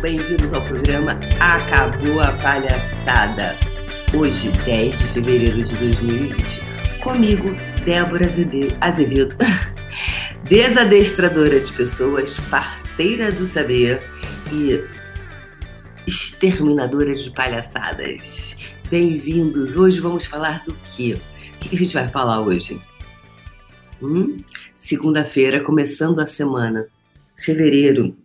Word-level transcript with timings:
bem-vindos 0.00 0.52
ao 0.52 0.62
programa 0.62 1.18
Acabou 1.40 2.20
a 2.20 2.30
Palhaçada. 2.34 3.56
Hoje, 4.16 4.48
10 4.64 4.96
de 4.96 5.06
fevereiro 5.08 5.64
de 5.64 5.74
2020, 5.74 7.00
comigo, 7.02 7.48
Débora 7.84 8.26
Azevedo, 8.80 9.36
desadestradora 10.48 11.58
de 11.58 11.72
pessoas, 11.72 12.36
parteira 12.48 13.32
do 13.32 13.48
saber 13.48 14.00
e 14.52 14.80
exterminadora 16.06 17.12
de 17.16 17.30
palhaçadas. 17.32 18.56
Bem-vindos! 18.88 19.76
Hoje 19.76 19.98
vamos 19.98 20.26
falar 20.26 20.64
do 20.64 20.76
quê? 20.94 21.18
O 21.56 21.58
que 21.58 21.74
a 21.74 21.78
gente 21.78 21.94
vai 21.94 22.06
falar 22.06 22.40
hoje? 22.40 22.80
Hum? 24.00 24.36
Segunda-feira, 24.76 25.60
começando 25.60 26.20
a 26.20 26.26
semana, 26.26 26.86
fevereiro, 27.34 28.16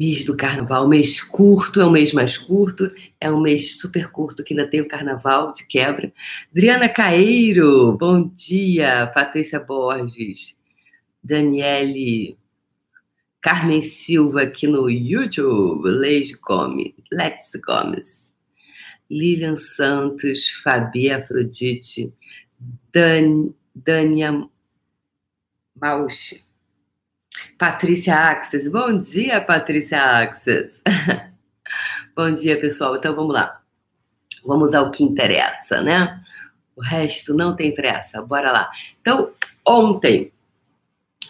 mês 0.00 0.24
do 0.24 0.34
carnaval, 0.34 0.88
mês 0.88 1.20
curto, 1.20 1.78
é 1.78 1.84
um 1.84 1.90
mês 1.90 2.14
mais 2.14 2.38
curto, 2.38 2.90
é 3.20 3.30
um 3.30 3.38
mês 3.38 3.78
super 3.78 4.10
curto 4.10 4.42
que 4.42 4.54
ainda 4.54 4.66
tem 4.66 4.80
o 4.80 4.88
carnaval 4.88 5.52
de 5.52 5.66
quebra. 5.66 6.10
Adriana 6.50 6.88
Caeiro, 6.88 7.98
bom 7.98 8.26
dia. 8.26 9.06
Patrícia 9.08 9.60
Borges, 9.60 10.56
Daniele, 11.22 12.38
Carmen 13.42 13.82
Silva 13.82 14.44
aqui 14.44 14.66
no 14.66 14.88
YouTube, 14.88 15.86
Leide 15.90 16.38
Gomes, 16.40 16.94
Lex 17.12 17.50
Gomes, 17.62 18.32
Lilian 19.10 19.58
Santos, 19.58 20.48
Fabi 20.64 21.10
Afrodite, 21.10 22.10
Dan, 22.90 23.50
Dania 23.74 24.48
Mauchi. 25.78 26.49
Patrícia 27.58 28.14
Axes. 28.14 28.68
Bom 28.68 28.98
dia, 28.98 29.40
Patrícia 29.40 30.02
Axes. 30.02 30.82
Bom 32.16 32.32
dia, 32.32 32.60
pessoal. 32.60 32.96
Então 32.96 33.14
vamos 33.14 33.34
lá. 33.34 33.60
Vamos 34.44 34.74
ao 34.74 34.90
que 34.90 35.04
interessa, 35.04 35.82
né? 35.82 36.22
O 36.74 36.82
resto 36.82 37.34
não 37.34 37.54
tem 37.54 37.74
pressa. 37.74 38.22
Bora 38.22 38.50
lá. 38.50 38.70
Então, 39.00 39.32
ontem 39.66 40.32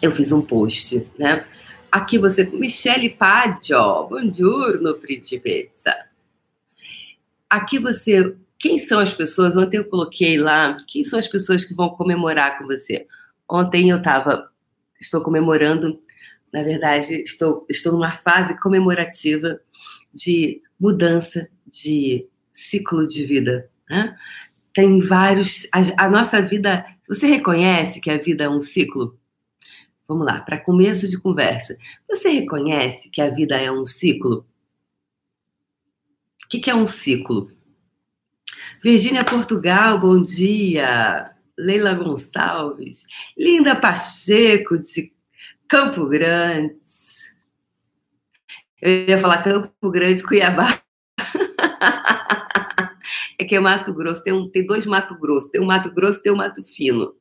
eu 0.01 0.11
fiz 0.11 0.31
um 0.31 0.41
post, 0.41 1.07
né? 1.17 1.45
Aqui 1.91 2.17
você, 2.17 2.45
Michele 2.45 3.09
Paggio, 3.09 4.07
buongiorno, 4.07 4.95
principessa. 4.95 6.05
Aqui 7.49 7.77
você, 7.77 8.35
quem 8.57 8.79
são 8.79 8.99
as 8.99 9.13
pessoas? 9.13 9.57
Ontem 9.57 9.77
eu 9.77 9.85
coloquei 9.85 10.37
lá, 10.37 10.77
quem 10.87 11.03
são 11.03 11.19
as 11.19 11.27
pessoas 11.27 11.65
que 11.65 11.75
vão 11.75 11.89
comemorar 11.89 12.57
com 12.57 12.65
você? 12.65 13.05
Ontem 13.47 13.89
eu 13.89 13.97
estava 13.97 14.50
estou 15.01 15.21
comemorando, 15.21 15.99
na 16.53 16.63
verdade, 16.63 17.23
estou, 17.23 17.65
estou 17.69 17.93
numa 17.93 18.11
fase 18.11 18.59
comemorativa 18.59 19.59
de 20.13 20.61
mudança 20.79 21.49
de 21.65 22.27
ciclo 22.51 23.07
de 23.07 23.25
vida. 23.25 23.69
Né? 23.89 24.15
Tem 24.73 24.99
vários. 24.99 25.67
A, 25.73 26.05
a 26.05 26.09
nossa 26.09 26.41
vida. 26.41 26.85
Você 27.07 27.27
reconhece 27.27 27.99
que 27.99 28.09
a 28.09 28.17
vida 28.17 28.45
é 28.45 28.49
um 28.49 28.61
ciclo? 28.61 29.15
Vamos 30.07 30.25
lá, 30.25 30.41
para 30.41 30.59
começo 30.59 31.07
de 31.07 31.17
conversa. 31.17 31.77
Você 32.07 32.29
reconhece 32.29 33.09
que 33.09 33.21
a 33.21 33.29
vida 33.29 33.55
é 33.55 33.71
um 33.71 33.85
ciclo? 33.85 34.45
O 36.43 36.47
que, 36.49 36.59
que 36.59 36.69
é 36.69 36.75
um 36.75 36.87
ciclo? 36.87 37.51
Virgínia 38.83 39.23
Portugal, 39.23 39.99
bom 39.99 40.21
dia. 40.21 41.31
Leila 41.57 41.93
Gonçalves, 41.93 43.07
Linda 43.37 43.75
Pacheco 43.75 44.77
de 44.77 45.13
Campo 45.67 46.07
Grande. 46.07 46.75
Eu 48.81 49.07
ia 49.07 49.19
falar 49.19 49.43
Campo 49.43 49.91
Grande, 49.91 50.23
Cuiabá. 50.23 50.81
É 53.41 53.43
que 53.43 53.55
é 53.55 53.59
Mato 53.59 53.91
Grosso, 53.91 54.21
tem, 54.21 54.31
um, 54.31 54.47
tem 54.47 54.63
dois 54.63 54.85
Mato 54.85 55.17
Grosso, 55.17 55.49
tem 55.49 55.59
um 55.59 55.65
Mato 55.65 55.91
Grosso 55.91 56.19
e 56.19 56.21
tem 56.21 56.31
um 56.31 56.35
Mato 56.35 56.63
Fino. 56.63 57.15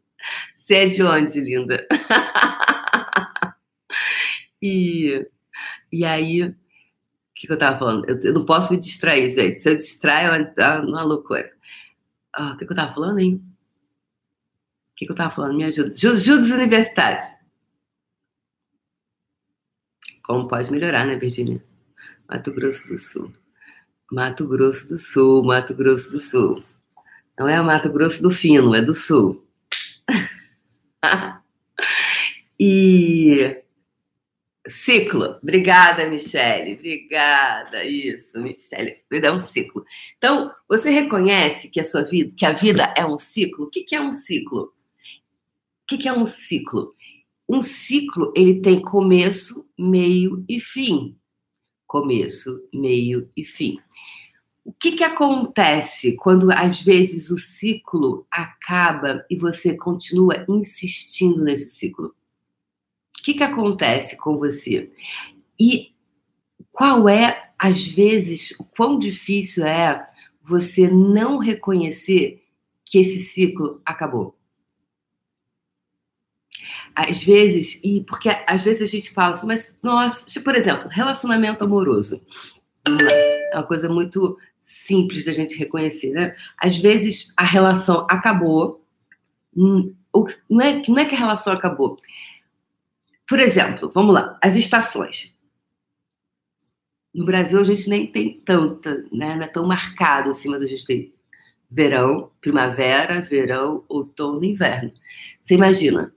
Você 0.54 0.74
é 0.74 0.86
de 0.86 1.02
onde, 1.02 1.41
linda? 1.41 1.86
e, 4.60 5.26
e 5.91 6.04
aí, 6.04 6.42
o 6.42 6.54
que, 7.34 7.47
que 7.47 7.52
eu 7.54 7.58
tava 7.58 7.78
falando? 7.78 8.06
Eu, 8.06 8.18
eu, 8.22 8.34
não 8.34 8.44
posso 8.44 8.70
me 8.70 8.78
distrair, 8.78 9.30
gente. 9.30 9.60
Se 9.60 9.70
eu 9.70 9.76
distraio, 9.76 10.30
é 10.34 10.80
uma, 10.80 11.02
loucura. 11.02 11.50
Ah, 12.34 12.52
o 12.52 12.58
que, 12.58 12.66
que 12.66 12.72
eu 12.72 12.76
tava 12.76 12.92
falando, 12.92 13.18
hein? 13.18 13.42
Que, 15.00 15.06
que 15.06 15.12
eu 15.12 15.14
estava 15.14 15.34
falando? 15.34 15.56
Me 15.56 15.64
ajuda. 15.64 15.94
Judos 15.94 16.50
universitários. 16.50 17.24
Como 20.22 20.46
pode 20.46 20.70
melhorar, 20.70 21.06
né, 21.06 21.16
Virginia? 21.16 21.64
Mato 22.28 22.52
Grosso 22.52 22.86
do 22.86 22.98
Sul. 22.98 23.32
Mato 24.12 24.46
Grosso 24.46 24.88
do 24.88 24.98
Sul, 24.98 25.42
Mato 25.42 25.74
Grosso 25.74 26.12
do 26.12 26.20
Sul. 26.20 26.62
Não 27.38 27.48
é 27.48 27.58
o 27.58 27.64
Mato 27.64 27.90
Grosso 27.90 28.22
do 28.22 28.30
Fino, 28.30 28.74
é 28.74 28.82
do 28.82 28.92
Sul. 28.92 29.48
e 32.60 33.56
ciclo. 34.68 35.38
Obrigada, 35.42 36.10
Michele. 36.10 36.74
Obrigada. 36.74 37.84
Isso, 37.84 38.38
Michele. 38.38 38.98
Vida 39.10 39.28
é 39.28 39.32
um 39.32 39.46
ciclo. 39.48 39.82
Então, 40.18 40.52
você 40.68 40.90
reconhece 40.90 41.70
que 41.70 41.80
a 41.80 41.84
sua 41.84 42.02
vida, 42.02 42.34
que 42.36 42.44
a 42.44 42.52
vida 42.52 42.92
é 42.94 43.06
um 43.06 43.18
ciclo? 43.18 43.64
O 43.64 43.70
que 43.70 43.94
é 43.94 44.00
um 44.00 44.12
ciclo? 44.12 44.74
Que, 45.90 45.98
que 45.98 46.08
é 46.08 46.12
um 46.12 46.24
ciclo? 46.24 46.94
Um 47.48 47.62
ciclo 47.62 48.32
ele 48.36 48.60
tem 48.60 48.80
começo, 48.80 49.66
meio 49.76 50.44
e 50.48 50.60
fim. 50.60 51.16
Começo, 51.84 52.68
meio 52.72 53.28
e 53.36 53.44
fim. 53.44 53.76
O 54.64 54.72
que, 54.72 54.92
que 54.92 55.02
acontece 55.02 56.12
quando 56.12 56.52
às 56.52 56.80
vezes 56.80 57.30
o 57.30 57.38
ciclo 57.38 58.24
acaba 58.30 59.26
e 59.28 59.34
você 59.34 59.76
continua 59.76 60.44
insistindo 60.48 61.42
nesse 61.42 61.70
ciclo? 61.70 62.14
O 63.18 63.22
que, 63.24 63.34
que 63.34 63.42
acontece 63.42 64.16
com 64.16 64.36
você? 64.36 64.92
E 65.58 65.92
qual 66.70 67.08
é, 67.08 67.50
às 67.58 67.84
vezes, 67.84 68.52
o 68.60 68.64
quão 68.64 68.96
difícil 68.96 69.66
é 69.66 70.08
você 70.40 70.88
não 70.88 71.38
reconhecer 71.38 72.44
que 72.84 72.98
esse 72.98 73.24
ciclo 73.24 73.82
acabou? 73.84 74.39
Às 76.94 77.22
vezes, 77.24 77.80
e 77.82 78.02
porque 78.02 78.28
às 78.46 78.62
vezes 78.62 78.82
a 78.82 78.86
gente 78.86 79.10
fala 79.10 79.34
assim, 79.34 79.46
mas 79.46 79.78
nossa, 79.82 80.26
tipo, 80.26 80.44
por 80.44 80.54
exemplo, 80.54 80.88
relacionamento 80.88 81.64
amoroso. 81.64 82.20
É 82.88 83.56
uma 83.56 83.66
coisa 83.66 83.88
muito 83.88 84.36
simples 84.60 85.24
da 85.24 85.32
gente 85.32 85.56
reconhecer, 85.56 86.10
né? 86.10 86.34
Às 86.58 86.78
vezes 86.78 87.32
a 87.36 87.44
relação 87.44 88.06
acabou, 88.10 88.84
hum, 89.56 89.94
não 90.48 90.60
é, 90.60 90.82
não 90.88 90.98
é 90.98 91.04
que 91.04 91.14
a 91.14 91.18
relação 91.18 91.52
acabou. 91.52 91.98
Por 93.28 93.38
exemplo, 93.38 93.90
vamos 93.94 94.14
lá, 94.14 94.38
as 94.42 94.56
estações. 94.56 95.34
No 97.14 97.24
Brasil 97.24 97.58
a 97.60 97.64
gente 97.64 97.88
nem 97.88 98.06
tem 98.06 98.40
tanta, 98.40 98.96
né? 99.12 99.36
Não 99.36 99.42
é 99.42 99.48
tão 99.48 99.66
marcado 99.66 100.30
assim, 100.30 100.48
mas 100.48 100.62
a 100.62 100.66
gente 100.66 100.84
tem 100.84 101.12
verão, 101.70 102.30
primavera, 102.40 103.20
verão, 103.20 103.84
outono, 103.88 104.44
inverno. 104.44 104.92
Você 105.40 105.54
imagina, 105.54 106.12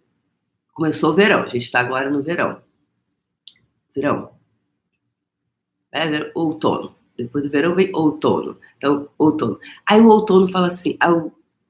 Começou 0.73 1.11
o 1.11 1.16
verão, 1.16 1.44
a 1.44 1.47
gente 1.47 1.63
está 1.63 1.79
agora 1.79 2.09
no 2.09 2.22
verão. 2.22 2.61
Verão. 3.95 4.31
É, 5.91 6.31
outono. 6.34 6.95
Depois 7.16 7.44
do 7.44 7.50
verão 7.50 7.75
vem 7.75 7.94
outono. 7.94 8.57
Então, 8.78 9.07
outono. 9.17 9.59
Aí 9.85 10.01
o 10.01 10.07
outono 10.07 10.47
fala 10.47 10.69
assim: 10.69 10.97
a, 11.00 11.12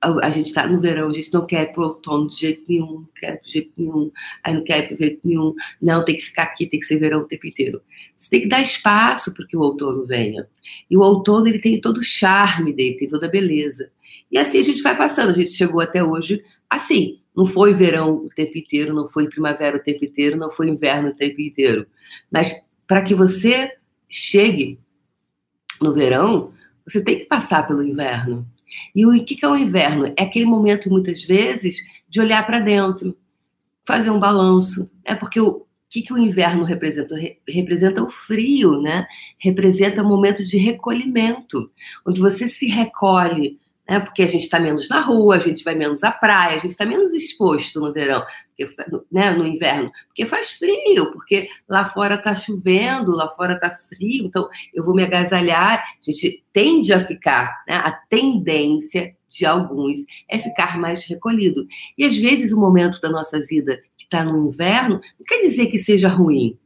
a, 0.02 0.28
a 0.28 0.30
gente 0.30 0.47
está 0.47 0.66
no 0.66 0.80
verão, 0.80 1.09
a 1.09 1.13
gente 1.13 1.34
não 1.34 1.46
quer 1.46 1.63
ir 1.63 1.74
para 1.74 1.81
o 1.81 1.88
outono 1.88 2.30
de 2.30 2.38
jeito 2.38 2.63
nenhum, 2.69 2.94
não 2.94 3.09
quer 3.13 3.42
de 3.42 3.52
jeito 3.52 3.72
nenhum, 3.78 4.12
aí 4.42 4.54
não 4.54 4.63
quer 4.63 4.80
ir 4.80 4.88
para 4.88 4.98
jeito 4.98 5.28
nenhum. 5.28 5.54
Não, 5.81 6.06
tem 6.06 6.16
que 6.16 6.22
ficar 6.22 6.44
aqui, 6.44 6.66
tem 6.66 6.80
que 6.80 6.86
ser 6.86 6.98
verão 6.98 7.19
o 7.19 7.28
tempo 7.28 7.45
inteiro. 7.45 7.81
Você 8.16 8.30
tem 8.30 8.42
que 8.42 8.48
dar 8.48 8.62
espaço 8.62 9.33
para 9.33 9.45
que 9.45 9.57
o 9.57 9.62
outono 9.62 10.06
venha. 10.06 10.48
E 10.89 10.95
o 10.95 11.01
outono 11.01 11.48
ele 11.48 11.60
tem 11.60 11.81
todo 11.81 11.98
o 11.98 12.04
charme 12.04 12.72
dele, 12.72 12.95
tem 12.95 13.10
toda 13.10 13.25
a 13.25 13.30
beleza. 13.30 13.92
E 14.31 14.38
assim 14.38 14.60
a 14.60 14.63
gente 14.63 14.81
vai 14.81 14.95
passando. 14.95 15.31
A 15.31 15.33
gente 15.33 15.51
chegou 15.51 15.81
até 15.81 16.01
hoje 16.01 16.42
assim. 16.75 17.20
Não 17.36 17.46
foi 17.46 17.74
verão 17.74 18.25
o 18.25 18.30
tempo 18.30 18.58
inteiro, 18.58 18.94
não 18.94 19.08
foi 19.08 19.28
primavera 19.28 19.78
o 19.78 19.80
tempo 19.80 20.06
inteiro, 20.06 20.38
não 20.38 20.52
foi 20.52 20.70
inverno 20.70 21.10
o 21.10 21.16
tempo 21.16 21.42
inteiro. 21.42 21.88
Mas 22.31 22.54
para 22.86 23.02
que 23.02 23.16
você 23.16 23.72
chegue 24.08 24.78
no 25.81 25.94
verão, 25.94 26.54
você 26.86 27.02
tem 27.02 27.20
que 27.20 27.25
passar 27.25 27.66
pelo 27.66 27.84
inverno. 27.84 28.48
E 28.96 29.06
o 29.06 29.25
que 29.25 29.44
é 29.44 29.48
o 29.48 29.56
inverno? 29.56 30.14
É 30.16 30.24
aquele 30.24 30.46
momento, 30.46 30.90
muitas 30.90 31.24
vezes, 31.24 31.78
de 32.08 32.20
olhar 32.20 32.46
para 32.46 32.60
dentro, 32.60 33.18
fazer 33.84 34.10
um 34.10 34.19
balanço. 34.19 34.92
É 35.04 35.16
porque 35.16 35.40
o 35.40 35.66
que, 35.90 36.02
que 36.02 36.14
o 36.14 36.18
inverno 36.18 36.64
representa? 36.64 37.16
representa 37.48 38.04
o 38.04 38.10
frio, 38.10 38.81
né? 38.81 39.06
Representa 39.38 40.02
o 40.02 40.08
momento 40.08 40.44
de 40.44 40.58
recolhimento, 40.58 41.72
onde 42.06 42.19
você 42.19 42.48
se 42.48 42.68
recolhe 42.68 43.60
né? 43.88 44.00
Porque 44.00 44.24
a 44.24 44.27
gente 44.27 44.44
está 44.44 44.59
menos 44.59 44.88
na 44.89 45.01
rua, 45.01 45.35
a 45.35 45.39
gente 45.39 45.63
vai 45.63 45.75
menos 45.75 46.03
à 46.03 46.12
praia, 46.12 46.57
a 46.57 46.59
gente 46.59 46.71
está 46.71 46.85
menos 46.85 47.13
exposto 47.13 47.80
no 47.80 47.91
verão, 47.91 48.24
porque, 48.47 48.75
né, 49.12 49.31
no 49.31 49.45
inverno, 49.45 49.91
porque 50.07 50.25
faz 50.25 50.51
frio, 50.51 51.12
porque 51.12 51.50
lá 51.68 51.85
fora 51.85 52.15
está 52.15 52.35
chovendo, 52.35 53.12
lá 53.12 53.27
fora 53.30 53.53
está 53.53 53.69
frio, 53.69 54.25
então 54.25 54.47
eu 54.74 54.83
vou 54.83 54.95
me 54.95 55.03
agasalhar. 55.03 55.80
A 55.80 56.12
gente 56.12 56.44
tende 56.53 56.94
a 56.94 57.00
ficar, 57.00 57.63
né? 57.68 57.75
A 57.75 57.91
tendência 57.91 59.15
de 59.30 59.45
alguns 59.45 60.06
é 60.30 60.38
ficar 60.38 60.77
mais 60.77 61.06
recolhido. 61.06 61.65
E 61.97 62.06
às 62.06 62.15
vezes 62.15 62.51
o 62.51 62.59
momento 62.59 63.01
da 63.01 63.09
nossa 63.09 63.39
vida 63.39 63.77
que 63.97 64.03
está 64.03 64.24
no 64.24 64.47
inverno 64.47 65.01
não 65.18 65.25
quer 65.25 65.41
dizer 65.41 65.68
que 65.68 65.80
seja 65.80 66.07
ruim. 66.07 66.57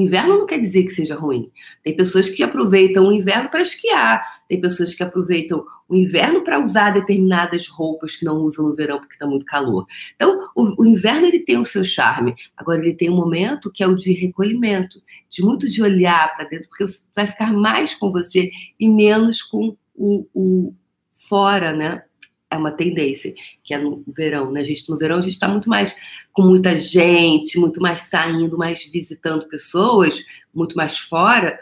Inverno 0.00 0.38
não 0.38 0.46
quer 0.46 0.58
dizer 0.58 0.84
que 0.84 0.90
seja 0.90 1.14
ruim. 1.14 1.50
Tem 1.82 1.96
pessoas 1.96 2.28
que 2.28 2.42
aproveitam 2.42 3.06
o 3.06 3.12
inverno 3.12 3.48
para 3.48 3.62
esquiar, 3.62 4.22
tem 4.48 4.60
pessoas 4.60 4.94
que 4.94 5.02
aproveitam 5.02 5.64
o 5.88 5.94
inverno 5.94 6.42
para 6.42 6.62
usar 6.62 6.90
determinadas 6.90 7.68
roupas 7.68 8.16
que 8.16 8.24
não 8.24 8.38
usam 8.38 8.68
no 8.68 8.74
verão 8.74 8.98
porque 8.98 9.14
está 9.14 9.26
muito 9.26 9.44
calor. 9.44 9.86
Então, 10.14 10.48
o, 10.54 10.82
o, 10.82 10.86
inverno 10.86 11.26
ele 11.26 11.40
tem 11.40 11.58
o 11.58 11.64
seu 11.64 11.84
charme. 11.84 12.34
Agora, 12.56 12.80
ele 12.80 12.94
tem 12.94 13.10
um 13.10 13.16
momento 13.16 13.70
que 13.70 13.82
é 13.82 13.86
o 13.86 13.96
de 13.96 14.12
recolhimento, 14.12 15.00
de 15.28 15.42
muito 15.42 15.68
de 15.68 15.82
olhar 15.82 16.34
para 16.36 16.46
dentro, 16.46 16.68
porque 16.68 16.86
vai 17.14 17.26
ficar 17.26 17.52
mais 17.52 17.94
com 17.94 18.10
você 18.10 18.50
e 18.78 18.88
menos 18.88 19.42
com 19.42 19.76
o, 19.94 20.26
o 20.34 20.74
fora, 21.10 21.72
né? 21.72 22.02
É 22.50 22.56
uma 22.56 22.70
tendência, 22.70 23.34
que 23.64 23.74
é 23.74 23.78
no 23.78 24.04
verão, 24.06 24.52
né? 24.52 24.60
A 24.60 24.64
gente, 24.64 24.88
no 24.88 24.96
verão 24.96 25.18
a 25.18 25.22
gente 25.22 25.34
está 25.34 25.48
muito 25.48 25.68
mais 25.68 25.96
com 26.32 26.42
muita 26.42 26.78
gente, 26.78 27.58
muito 27.58 27.80
mais 27.80 28.02
saindo, 28.02 28.56
mais 28.56 28.84
visitando 28.88 29.48
pessoas, 29.48 30.22
muito 30.54 30.76
mais 30.76 30.98
fora 30.98 31.58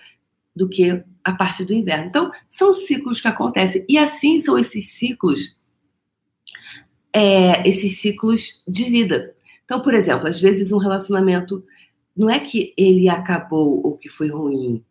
do 0.55 0.69
que 0.69 1.03
a 1.23 1.33
parte 1.33 1.65
do 1.65 1.73
inverno. 1.73 2.07
Então, 2.07 2.31
são 2.49 2.75
ciclos 2.75 3.21
que 3.21 3.29
acontecem. 3.29 3.85
E 3.89 3.97
assim 3.99 4.41
são 4.41 4.59
esses 4.59 4.93
ciclos, 4.93 5.59
é, 7.13 7.67
esses 7.69 8.01
ciclos 8.01 8.63
de 8.69 8.85
vida. 8.85 9.35
Então, 9.65 9.81
por 9.81 9.95
exemplo, 9.95 10.29
às 10.29 10.41
vezes 10.41 10.71
um 10.71 10.79
relacionamento 10.79 11.65
não 12.17 12.31
é 12.31 12.39
que 12.39 12.73
ele 12.77 13.09
acabou 13.09 13.85
ou 13.85 13.97
que 13.97 14.09
foi 14.09 14.29
ruim. 14.29 14.85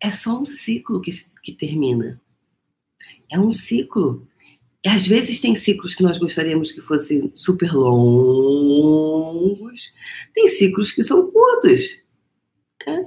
É 0.00 0.10
só 0.10 0.40
um 0.40 0.46
ciclo 0.46 1.00
que, 1.00 1.10
que 1.42 1.52
termina. 1.52 2.20
É 3.30 3.38
um 3.38 3.52
ciclo. 3.52 4.26
Às 4.86 5.06
vezes 5.06 5.40
tem 5.40 5.54
ciclos 5.56 5.94
que 5.94 6.02
nós 6.02 6.18
gostaríamos 6.18 6.72
que 6.72 6.80
fossem 6.80 7.30
super 7.34 7.72
longos, 7.72 9.12
tem 10.34 10.48
ciclos 10.48 10.92
que 10.92 11.02
são 11.02 11.30
curtos. 11.30 12.04
Né? 12.86 13.06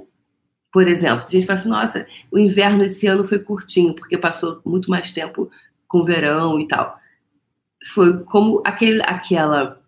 Por 0.72 0.86
exemplo, 0.86 1.24
a 1.26 1.30
gente 1.30 1.46
fala 1.46 1.58
assim, 1.58 1.68
nossa, 1.68 2.06
o 2.30 2.38
inverno 2.38 2.84
esse 2.84 3.06
ano 3.06 3.24
foi 3.24 3.38
curtinho, 3.38 3.94
porque 3.94 4.16
passou 4.16 4.60
muito 4.64 4.90
mais 4.90 5.10
tempo 5.10 5.50
com 5.88 6.04
verão 6.04 6.60
e 6.60 6.68
tal. 6.68 6.98
Foi 7.92 8.22
como 8.24 8.62
aquele, 8.64 9.02
aquela, 9.02 9.82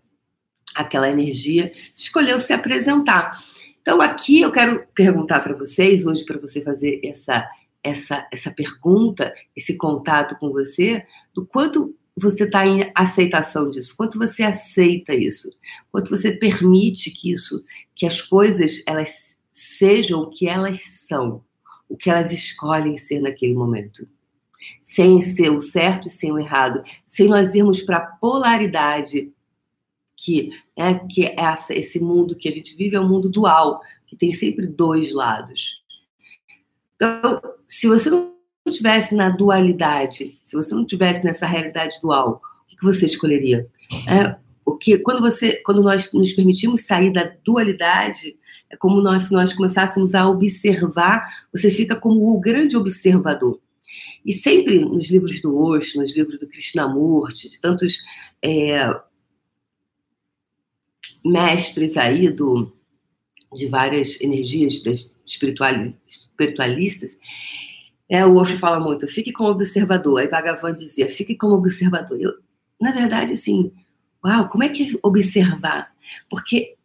aquela 0.75 1.09
energia 1.11 1.73
escolheu 1.97 2.41
se 2.41 2.53
apresentar. 2.53 3.33
Então, 3.81 4.01
aqui 4.01 4.41
eu 4.41 4.51
quero 4.51 4.87
perguntar 4.95 5.41
para 5.41 5.55
vocês, 5.55 6.07
hoje, 6.07 6.25
para 6.25 6.39
você 6.39 6.61
fazer 6.61 7.01
essa 7.05 7.49
essa, 7.83 8.27
essa 8.33 8.51
pergunta, 8.51 9.35
esse 9.57 9.77
contato 9.77 10.37
com 10.37 10.51
você, 10.51 11.05
do 11.35 11.45
quanto 11.45 11.95
você 12.17 12.45
está 12.45 12.67
em 12.67 12.91
aceitação 12.95 13.71
disso, 13.71 13.97
quanto 13.97 14.19
você 14.19 14.43
aceita 14.43 15.15
isso, 15.15 15.51
quanto 15.91 16.11
você 16.11 16.33
permite 16.33 17.11
que 17.11 17.33
isso, 17.33 17.65
que 17.95 18.07
as 18.07 18.21
coisas 18.21 18.83
elas 18.87 19.39
sejam 19.53 20.23
o 20.23 20.31
que 20.31 20.47
elas 20.47 20.81
são, 21.09 21.43
o 21.89 21.97
que 21.97 22.11
elas 22.11 22.33
escolhem 22.33 22.97
ser 22.97 23.21
naquele 23.21 23.55
momento, 23.55 24.07
sem 24.81 25.23
ser 25.23 25.51
o 25.51 25.61
certo 25.61 26.09
e 26.09 26.11
sem 26.11 26.31
o 26.31 26.39
errado, 26.39 26.83
sem 27.07 27.29
nós 27.29 27.55
irmos 27.55 27.83
para 27.83 27.97
a 27.97 28.07
polaridade 28.07 29.33
que, 30.17 30.51
é 30.77 30.95
que 30.95 31.35
essa, 31.37 31.75
esse 31.75 31.99
mundo 31.99 32.37
que 32.37 32.49
a 32.49 32.53
gente 32.53 32.77
vive 32.77 32.95
é 32.95 33.01
um 33.01 33.09
mundo 33.09 33.29
dual, 33.29 33.81
que 34.07 34.15
tem 34.15 34.33
sempre 34.33 34.67
dois 34.67 35.13
lados. 35.13 35.82
Então, 37.03 37.43
se 37.67 37.89
você 37.89 38.09
não 38.09 38.33
tivesse 38.71 39.13
na 39.13 39.29
dualidade, 39.29 40.39
se 40.45 40.55
você 40.55 40.73
não 40.73 40.87
tivesse 40.87 41.25
nessa 41.25 41.47
realidade 41.47 41.99
dual, 42.01 42.41
o 42.73 42.77
que 42.77 42.85
você 42.85 43.07
escolheria? 43.07 43.67
É, 44.09 44.37
o 44.65 44.77
que 44.77 44.97
quando 44.99 45.21
você, 45.21 45.61
quando 45.65 45.83
nós 45.83 46.13
nos 46.13 46.33
permitimos 46.33 46.83
sair 46.83 47.13
da 47.13 47.25
dualidade, 47.45 48.37
é 48.71 48.77
como 48.77 49.01
nós, 49.01 49.25
se 49.25 49.33
nós 49.33 49.53
começássemos 49.53 50.15
a 50.15 50.29
observar, 50.29 51.29
você 51.53 51.71
fica 51.71 51.97
como 51.97 52.33
o 52.33 52.39
grande 52.39 52.77
observador. 52.77 53.59
E 54.25 54.33
sempre 54.33 54.79
nos 54.79 55.11
livros 55.11 55.41
do 55.43 55.59
Osho, 55.59 56.01
nos 56.01 56.17
livros 56.17 56.39
do 56.39 56.47
Krishnamurti, 56.47 57.49
de 57.49 57.61
tantos 57.61 57.97
é, 58.41 58.97
mestres 61.25 61.97
aí 61.97 62.31
do, 62.31 62.73
de 63.55 63.67
várias 63.67 64.21
energias 64.21 64.83
espiritualistas, 65.27 67.17
é, 68.09 68.27
o 68.27 68.37
Osho 68.37 68.59
fala 68.59 68.79
muito, 68.79 69.09
fique 69.09 69.33
como 69.33 69.51
observador. 69.51 70.21
Aí 70.21 70.29
Bhagavan 70.29 70.75
dizia, 70.75 71.09
fique 71.09 71.35
como 71.35 71.55
observador. 71.55 72.21
Eu, 72.21 72.35
na 72.81 72.93
verdade, 72.93 73.33
assim, 73.33 73.73
uau, 74.25 74.49
como 74.49 74.65
é 74.65 74.69
que 74.69 74.95
é 74.95 74.99
observar? 75.03 75.93
Porque 76.29 76.77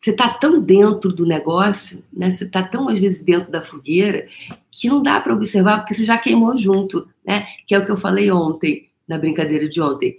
você 0.00 0.10
está 0.10 0.28
tão 0.28 0.60
dentro 0.60 1.12
do 1.12 1.24
negócio, 1.24 2.04
né? 2.12 2.30
Você 2.30 2.44
está 2.44 2.62
tão 2.62 2.88
às 2.90 2.98
vezes 2.98 3.24
dentro 3.24 3.50
da 3.50 3.62
fogueira 3.62 4.28
que 4.70 4.86
não 4.86 5.02
dá 5.02 5.18
para 5.18 5.32
observar 5.32 5.78
porque 5.78 5.94
você 5.94 6.04
já 6.04 6.18
queimou 6.18 6.58
junto, 6.58 7.08
né? 7.26 7.46
Que 7.66 7.74
é 7.74 7.78
o 7.78 7.84
que 7.84 7.90
eu 7.90 7.96
falei 7.96 8.30
ontem 8.30 8.90
na 9.08 9.16
brincadeira 9.16 9.66
de 9.68 9.80
ontem. 9.80 10.16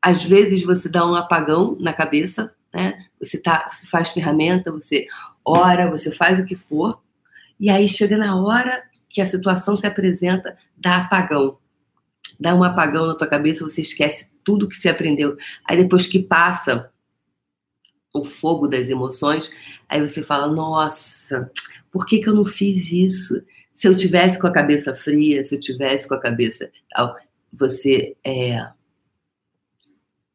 Às 0.00 0.22
vezes 0.24 0.62
você 0.62 0.90
dá 0.90 1.06
um 1.06 1.14
apagão 1.14 1.74
na 1.80 1.94
cabeça, 1.94 2.54
né? 2.72 3.03
Você 3.24 3.38
tá, 3.38 3.68
você 3.70 3.86
faz 3.86 4.10
ferramenta, 4.10 4.72
você 4.72 5.06
ora, 5.44 5.90
você 5.90 6.10
faz 6.10 6.38
o 6.38 6.44
que 6.44 6.54
for, 6.54 7.02
e 7.58 7.70
aí 7.70 7.88
chega 7.88 8.16
na 8.16 8.36
hora 8.36 8.82
que 9.08 9.20
a 9.20 9.26
situação 9.26 9.76
se 9.76 9.86
apresenta, 9.86 10.56
dá 10.76 10.96
apagão. 10.96 11.58
Dá 12.38 12.54
um 12.54 12.64
apagão 12.64 13.06
na 13.06 13.14
tua 13.14 13.28
cabeça, 13.28 13.64
você 13.64 13.80
esquece 13.80 14.28
tudo 14.42 14.68
que 14.68 14.76
você 14.76 14.88
aprendeu. 14.88 15.36
Aí 15.64 15.76
depois 15.76 16.06
que 16.06 16.22
passa 16.22 16.90
o 18.12 18.24
fogo 18.24 18.66
das 18.66 18.88
emoções, 18.88 19.50
aí 19.88 20.00
você 20.00 20.22
fala: 20.22 20.52
"Nossa, 20.52 21.50
por 21.90 22.06
que 22.06 22.18
que 22.18 22.28
eu 22.28 22.34
não 22.34 22.44
fiz 22.44 22.92
isso? 22.92 23.42
Se 23.72 23.88
eu 23.88 23.96
tivesse 23.96 24.38
com 24.38 24.46
a 24.46 24.52
cabeça 24.52 24.94
fria, 24.94 25.44
se 25.44 25.54
eu 25.54 25.60
tivesse 25.60 26.08
com 26.08 26.14
a 26.14 26.20
cabeça 26.20 26.70
tal, 26.90 27.16
você 27.52 28.16
é 28.24 28.68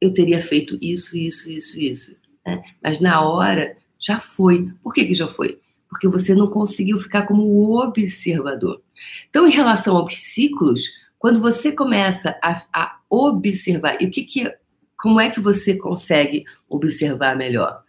eu 0.02 0.14
teria 0.14 0.42
feito 0.42 0.78
isso, 0.82 1.18
isso, 1.18 1.52
isso, 1.52 1.80
isso. 1.80 2.16
Né? 2.46 2.62
Mas 2.81 3.00
na 3.00 3.22
hora 3.22 3.78
já 4.00 4.19
foi. 4.19 4.72
Por 4.81 4.94
que, 4.94 5.06
que 5.06 5.16
já 5.16 5.28
foi? 5.28 5.60
Porque 5.90 6.08
você 6.08 6.34
não 6.36 6.48
conseguiu 6.48 7.00
ficar 7.00 7.24
como 7.24 7.80
observador. 7.80 8.81
Então, 9.30 9.48
em 9.48 9.52
relação 9.52 9.98
aos 9.98 10.18
ciclos, 10.18 10.84
quando 11.18 11.40
você 11.40 11.72
começa 11.72 12.38
a, 12.42 12.64
a 12.72 13.00
observar, 13.10 14.02
e 14.02 14.06
o 14.06 14.12
que, 14.12 14.24
que 14.24 14.54
como 14.98 15.19
é 15.19 15.30
que 15.30 15.40
você 15.40 15.76
consegue 15.76 16.44
observar 16.68 17.36
melhor? 17.36 17.84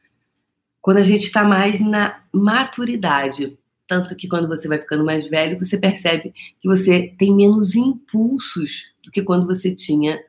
Quando 0.81 0.99
a 0.99 1.05
gente 1.05 1.25
está 1.25 1.45
mais 1.45 1.81
na 1.81 2.23
maturidade. 2.33 3.59
Tanto 3.87 4.15
que 4.15 4.29
quando 4.29 4.47
você 4.47 4.69
vai 4.69 4.79
ficando 4.79 5.05
mais 5.05 5.29
velho, 5.29 5.59
você 5.59 5.77
percebe 5.77 6.33
que 6.61 6.69
você 6.69 7.13
tem 7.19 7.35
menos 7.35 7.75
impulsos 7.75 8.85
do 9.03 9.11
que 9.11 9.21
quando 9.21 9.47
você 9.47 9.75
tinha 9.75 10.23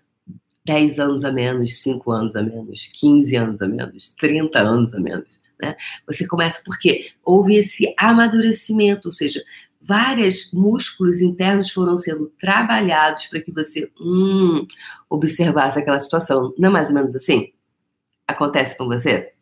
10 0.66 1.00
anos 1.00 1.24
a 1.26 1.32
menos, 1.32 1.82
5 1.82 2.12
anos 2.12 2.36
a 2.36 2.44
menos, 2.44 2.88
15 2.94 3.36
anos 3.36 3.62
a 3.62 3.68
menos, 3.68 4.14
30 4.20 4.60
anos 4.60 4.94
a 4.94 5.00
menos. 5.00 5.40
Né? 5.62 5.76
Você 6.08 6.28
começa 6.28 6.62
porque 6.64 7.12
houve 7.24 7.56
esse 7.56 7.94
amadurecimento, 7.98 9.08
ou 9.08 9.12
seja, 9.12 9.44
vários 9.80 10.52
músculos 10.54 11.22
internos 11.22 11.72
foram 11.72 11.98
sendo 11.98 12.28
trabalhados 12.40 13.28
para 13.28 13.42
que 13.42 13.52
você 13.52 13.92
hum, 14.00 14.68
observasse 15.10 15.80
aquela 15.80 16.00
situação. 16.00 16.54
Não 16.58 16.70
é 16.70 16.72
mais 16.72 16.88
ou 16.90 16.94
menos 16.94 17.16
assim? 17.16 17.52
Acontece 18.28 18.78
com 18.78 18.86
você? 18.86 19.34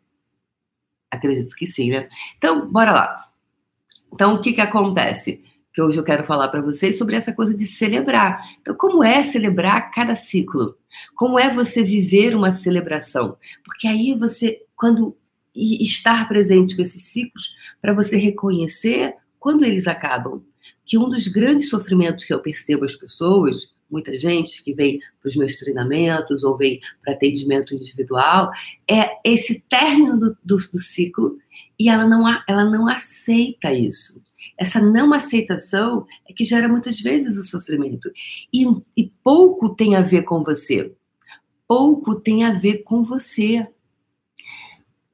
Acredito 1.10 1.54
que 1.56 1.66
sim, 1.66 1.90
né? 1.90 2.08
Então, 2.38 2.70
bora 2.70 2.92
lá. 2.92 3.30
Então, 4.12 4.34
o 4.34 4.40
que, 4.40 4.52
que 4.52 4.60
acontece? 4.60 5.44
Que 5.72 5.80
hoje 5.80 5.98
eu 5.98 6.04
quero 6.04 6.24
falar 6.24 6.48
para 6.48 6.60
vocês 6.60 6.98
sobre 6.98 7.14
essa 7.14 7.32
coisa 7.32 7.54
de 7.54 7.66
celebrar. 7.66 8.42
Então, 8.60 8.74
como 8.74 9.04
é 9.04 9.22
celebrar 9.22 9.90
cada 9.92 10.16
ciclo? 10.16 10.76
Como 11.14 11.38
é 11.38 11.52
você 11.52 11.82
viver 11.82 12.34
uma 12.34 12.52
celebração? 12.52 13.36
Porque 13.64 13.86
aí 13.86 14.14
você, 14.14 14.62
quando 14.74 15.16
e 15.54 15.82
estar 15.84 16.28
presente 16.28 16.76
com 16.76 16.82
esses 16.82 17.04
ciclos 17.04 17.54
para 17.80 17.92
você 17.92 18.16
reconhecer 18.16 19.14
quando 19.38 19.64
eles 19.64 19.86
acabam. 19.86 20.42
Que 20.84 20.98
um 20.98 21.08
dos 21.08 21.28
grandes 21.28 21.68
sofrimentos 21.68 22.24
que 22.24 22.32
eu 22.32 22.40
percebo 22.40 22.84
as 22.84 22.94
pessoas, 22.94 23.68
muita 23.90 24.16
gente 24.16 24.62
que 24.62 24.72
vem 24.72 25.00
para 25.20 25.28
os 25.28 25.36
meus 25.36 25.56
treinamentos 25.56 26.44
ou 26.44 26.56
vem 26.56 26.80
para 27.02 27.14
atendimento 27.14 27.74
individual, 27.74 28.50
é 28.88 29.16
esse 29.24 29.60
término 29.68 30.18
do, 30.18 30.36
do, 30.44 30.56
do 30.56 30.78
ciclo 30.78 31.38
e 31.78 31.88
ela 31.88 32.06
não, 32.06 32.24
ela 32.46 32.64
não 32.64 32.86
aceita 32.86 33.72
isso. 33.72 34.22
Essa 34.58 34.80
não 34.82 35.14
aceitação 35.14 36.06
é 36.28 36.32
que 36.34 36.44
gera 36.44 36.68
muitas 36.68 37.00
vezes 37.00 37.38
o 37.38 37.44
sofrimento. 37.44 38.10
E, 38.52 38.66
e 38.94 39.10
pouco 39.24 39.74
tem 39.74 39.96
a 39.96 40.02
ver 40.02 40.24
com 40.24 40.44
você. 40.44 40.94
Pouco 41.66 42.20
tem 42.20 42.44
a 42.44 42.52
ver 42.52 42.82
com 42.82 43.02
você. 43.02 43.66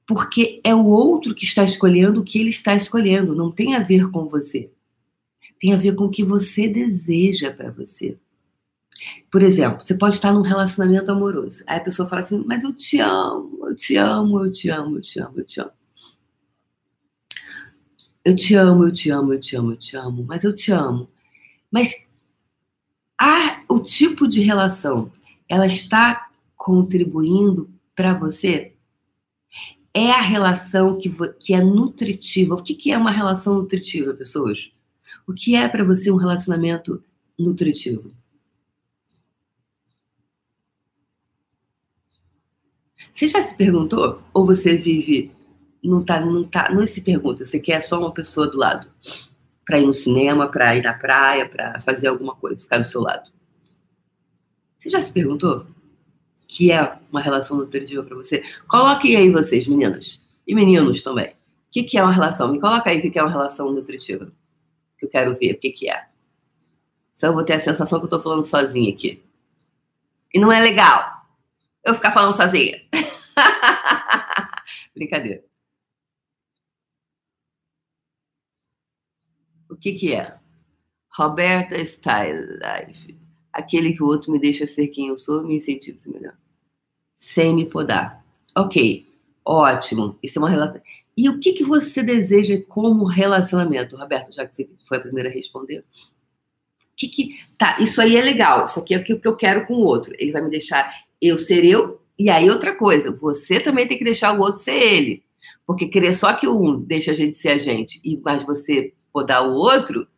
Porque 0.04 0.60
é 0.64 0.74
o 0.74 0.86
outro 0.86 1.36
que 1.36 1.44
está 1.44 1.62
escolhendo 1.62 2.20
o 2.20 2.24
que 2.24 2.40
ele 2.40 2.50
está 2.50 2.74
escolhendo, 2.74 3.34
não 3.34 3.52
tem 3.52 3.76
a 3.76 3.80
ver 3.80 4.10
com 4.10 4.26
você. 4.26 4.68
Tem 5.60 5.72
a 5.72 5.76
ver 5.76 5.94
com 5.94 6.06
o 6.06 6.10
que 6.10 6.24
você 6.24 6.66
deseja 6.66 7.52
para 7.52 7.70
você. 7.70 8.18
Por 9.30 9.42
exemplo, 9.42 9.84
você 9.84 9.94
pode 9.94 10.14
estar 10.14 10.32
num 10.32 10.42
relacionamento 10.42 11.10
amoroso. 11.10 11.62
Aí 11.66 11.78
a 11.78 11.82
pessoa 11.82 12.08
fala 12.08 12.22
assim: 12.22 12.42
Mas 12.46 12.62
eu 12.62 12.72
te 12.72 12.98
amo, 12.98 13.68
eu 13.68 13.76
te 13.76 13.96
amo, 13.96 14.44
eu 14.44 14.50
te 14.50 14.70
amo, 14.70 14.96
eu 14.96 15.00
te 15.00 15.20
amo, 15.20 15.34
eu 15.38 15.44
te 15.44 15.60
amo. 15.60 15.70
Eu 18.24 18.34
te 18.34 18.54
amo, 18.54 18.84
eu 18.84 18.92
te 18.92 19.10
amo, 19.10 19.32
eu 19.32 19.40
te 19.40 19.56
amo, 19.56 19.72
eu 19.72 19.76
te 19.76 19.96
amo, 19.96 20.24
mas 20.26 20.42
eu 20.42 20.54
te 20.54 20.72
amo. 20.72 21.08
Mas 21.70 22.10
a, 23.18 23.62
o 23.68 23.80
tipo 23.80 24.26
de 24.26 24.42
relação, 24.42 25.10
ela 25.48 25.66
está 25.66 26.28
contribuindo 26.56 27.70
para 27.94 28.14
você? 28.14 28.74
É 29.94 30.10
a 30.10 30.20
relação 30.20 30.98
que, 30.98 31.08
que 31.38 31.54
é 31.54 31.62
nutritiva. 31.62 32.54
O 32.54 32.62
que, 32.62 32.74
que 32.74 32.92
é 32.92 32.98
uma 32.98 33.10
relação 33.10 33.54
nutritiva, 33.54 34.12
pessoas? 34.12 34.70
O 35.26 35.32
que 35.32 35.54
é 35.54 35.68
para 35.68 35.84
você 35.84 36.10
um 36.10 36.16
relacionamento 36.16 37.02
nutritivo? 37.38 38.12
Você 43.16 43.28
já 43.28 43.42
se 43.42 43.56
perguntou? 43.56 44.20
Ou 44.34 44.44
você 44.44 44.76
vive, 44.76 45.32
não 45.82 46.04
tá, 46.04 46.20
não 46.20 46.44
tá, 46.44 46.68
não 46.70 46.86
se 46.86 47.00
pergunta, 47.00 47.46
você 47.46 47.58
quer 47.58 47.80
só 47.82 47.98
uma 47.98 48.12
pessoa 48.12 48.46
do 48.46 48.58
lado 48.58 48.86
para 49.64 49.80
ir 49.80 49.86
no 49.86 49.94
cinema, 49.94 50.46
para 50.48 50.76
ir 50.76 50.82
na 50.82 50.92
praia, 50.92 51.48
para 51.48 51.80
fazer 51.80 52.08
alguma 52.08 52.36
coisa, 52.36 52.60
ficar 52.60 52.76
do 52.76 52.84
seu 52.84 53.00
lado. 53.00 53.32
Você 54.76 54.90
já 54.90 55.00
se 55.00 55.10
perguntou 55.10 55.66
que 56.46 56.70
é 56.70 56.98
uma 57.10 57.22
relação 57.22 57.56
nutritiva 57.56 58.02
para 58.02 58.16
você? 58.16 58.44
Coloquem 58.68 59.16
aí 59.16 59.30
vocês, 59.30 59.66
meninas 59.66 60.28
e 60.46 60.54
meninos 60.54 61.02
também. 61.02 61.28
O 61.28 61.32
que, 61.72 61.84
que 61.84 61.96
é 61.96 62.02
uma 62.02 62.12
relação? 62.12 62.52
Me 62.52 62.60
coloca 62.60 62.90
aí 62.90 62.98
o 62.98 63.02
que, 63.02 63.10
que 63.10 63.18
é 63.18 63.22
uma 63.22 63.32
relação 63.32 63.72
nutritiva. 63.72 64.30
Que 64.98 65.06
eu 65.06 65.08
quero 65.08 65.34
ver 65.34 65.54
o 65.54 65.58
que, 65.58 65.70
que 65.70 65.88
é. 65.88 66.04
Só 67.14 67.28
eu 67.28 67.34
vou 67.34 67.44
ter 67.44 67.54
a 67.54 67.60
sensação 67.60 67.98
que 67.98 68.04
eu 68.04 68.08
estou 68.08 68.20
falando 68.20 68.44
sozinha 68.44 68.92
aqui. 68.92 69.22
E 70.32 70.38
não 70.38 70.52
é 70.52 70.60
legal 70.60 71.15
eu 71.86 71.94
ficar 71.94 72.10
falando 72.10 72.36
sozinha. 72.36 72.82
Brincadeira. 74.94 75.42
O 79.70 79.76
que 79.76 79.92
que 79.92 80.12
é? 80.12 80.36
Roberta 81.10 81.82
Style 81.84 82.58
Life. 82.58 83.16
Aquele 83.52 83.94
que 83.94 84.02
o 84.02 84.06
outro 84.06 84.32
me 84.32 84.40
deixa 84.40 84.66
ser 84.66 84.88
quem 84.88 85.08
eu 85.08 85.16
sou, 85.16 85.44
me 85.44 85.56
incentiva 85.56 85.96
a 85.96 86.00
ser 86.00 86.10
melhor. 86.10 86.34
Sem 87.14 87.54
me 87.54 87.70
podar. 87.70 88.24
Ok, 88.54 89.06
ótimo. 89.44 90.18
Isso 90.22 90.38
é 90.38 90.42
uma 90.42 90.50
relação. 90.50 90.80
E 91.16 91.28
o 91.28 91.38
que, 91.38 91.52
que 91.52 91.64
você 91.64 92.02
deseja 92.02 92.60
como 92.68 93.04
relacionamento, 93.04 93.96
Roberto, 93.96 94.32
já 94.32 94.46
que 94.46 94.54
você 94.54 94.68
foi 94.84 94.98
a 94.98 95.00
primeira 95.00 95.30
a 95.30 95.32
responder? 95.32 95.84
Que 96.96 97.08
que 97.08 97.38
tá? 97.56 97.78
Isso 97.80 98.00
aí 98.00 98.16
é 98.16 98.22
legal. 98.22 98.66
Isso 98.66 98.80
aqui 98.80 98.94
é 98.94 98.98
o 98.98 99.04
que 99.04 99.26
eu 99.26 99.36
quero 99.36 99.66
com 99.66 99.74
o 99.74 99.84
outro. 99.84 100.14
Ele 100.18 100.32
vai 100.32 100.42
me 100.42 100.50
deixar 100.50 101.05
eu 101.20 101.38
ser 101.38 101.64
eu 101.64 102.00
e 102.18 102.30
aí, 102.30 102.48
outra 102.48 102.74
coisa, 102.74 103.10
você 103.12 103.60
também 103.60 103.86
tem 103.86 103.98
que 103.98 104.04
deixar 104.04 104.32
o 104.32 104.40
outro 104.40 104.62
ser 104.62 104.74
ele. 104.74 105.24
Porque 105.66 105.88
querer 105.88 106.14
só 106.14 106.32
que 106.32 106.48
um 106.48 106.80
deixa 106.80 107.12
a 107.12 107.14
gente 107.14 107.36
ser 107.36 107.50
a 107.50 107.58
gente, 107.58 108.00
e 108.04 108.18
mas 108.24 108.44
você 108.44 108.94
podar 109.12 109.46
o 109.46 109.54
outro. 109.54 110.08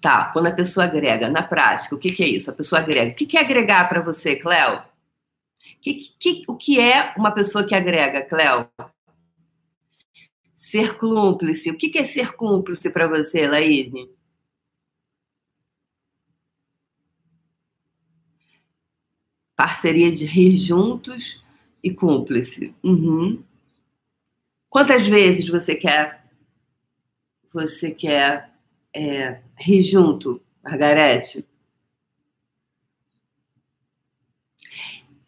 Tá, 0.00 0.32
quando 0.32 0.46
a 0.46 0.52
pessoa 0.52 0.84
agrega, 0.86 1.30
na 1.30 1.42
prática, 1.42 1.94
o 1.94 1.98
que, 1.98 2.12
que 2.12 2.24
é 2.24 2.28
isso? 2.28 2.50
A 2.50 2.52
pessoa 2.52 2.80
agrega. 2.80 3.12
O 3.12 3.14
que, 3.14 3.26
que 3.26 3.36
é 3.36 3.40
agregar 3.40 3.88
para 3.88 4.00
você, 4.00 4.34
Cléo? 4.34 4.82
Que, 5.80 5.94
que, 6.18 6.42
o 6.48 6.56
que 6.56 6.80
é 6.80 7.14
uma 7.16 7.30
pessoa 7.30 7.64
que 7.64 7.74
agrega, 7.74 8.22
Cléo? 8.22 8.68
Ser 10.56 10.96
cúmplice. 10.96 11.70
O 11.70 11.76
que, 11.78 11.88
que 11.88 11.98
é 11.98 12.04
ser 12.04 12.32
cúmplice 12.34 12.90
para 12.90 13.06
você, 13.06 13.46
Laíne? 13.46 14.06
Parceria 19.62 20.10
de 20.10 20.24
rir 20.24 20.56
juntos 20.56 21.40
e 21.84 21.88
cúmplice. 21.92 22.74
Uhum. 22.82 23.44
Quantas 24.68 25.06
vezes 25.06 25.48
você 25.48 25.76
quer 25.76 26.26
você 27.52 27.92
quer 27.92 28.52
é, 28.92 29.40
rir 29.56 29.84
junto, 29.84 30.42
Margarete? 30.64 31.46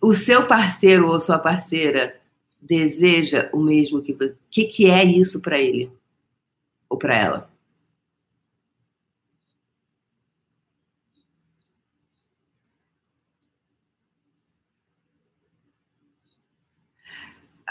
O 0.03 0.13
seu 0.15 0.49
parceiro 0.49 1.07
ou 1.07 1.21
sua 1.21 1.39
parceira 1.39 2.21
deseja 2.61 3.49
o 3.53 3.61
mesmo 3.61 4.03
que 4.03 4.13
você. 4.15 4.33
O 4.33 4.37
que, 4.51 4.65
que 4.65 4.91
é 4.91 5.05
isso 5.05 5.41
para 5.41 5.61
ele 5.61 5.93
ou 6.89 6.99
para 6.99 7.15
ela? 7.17 7.54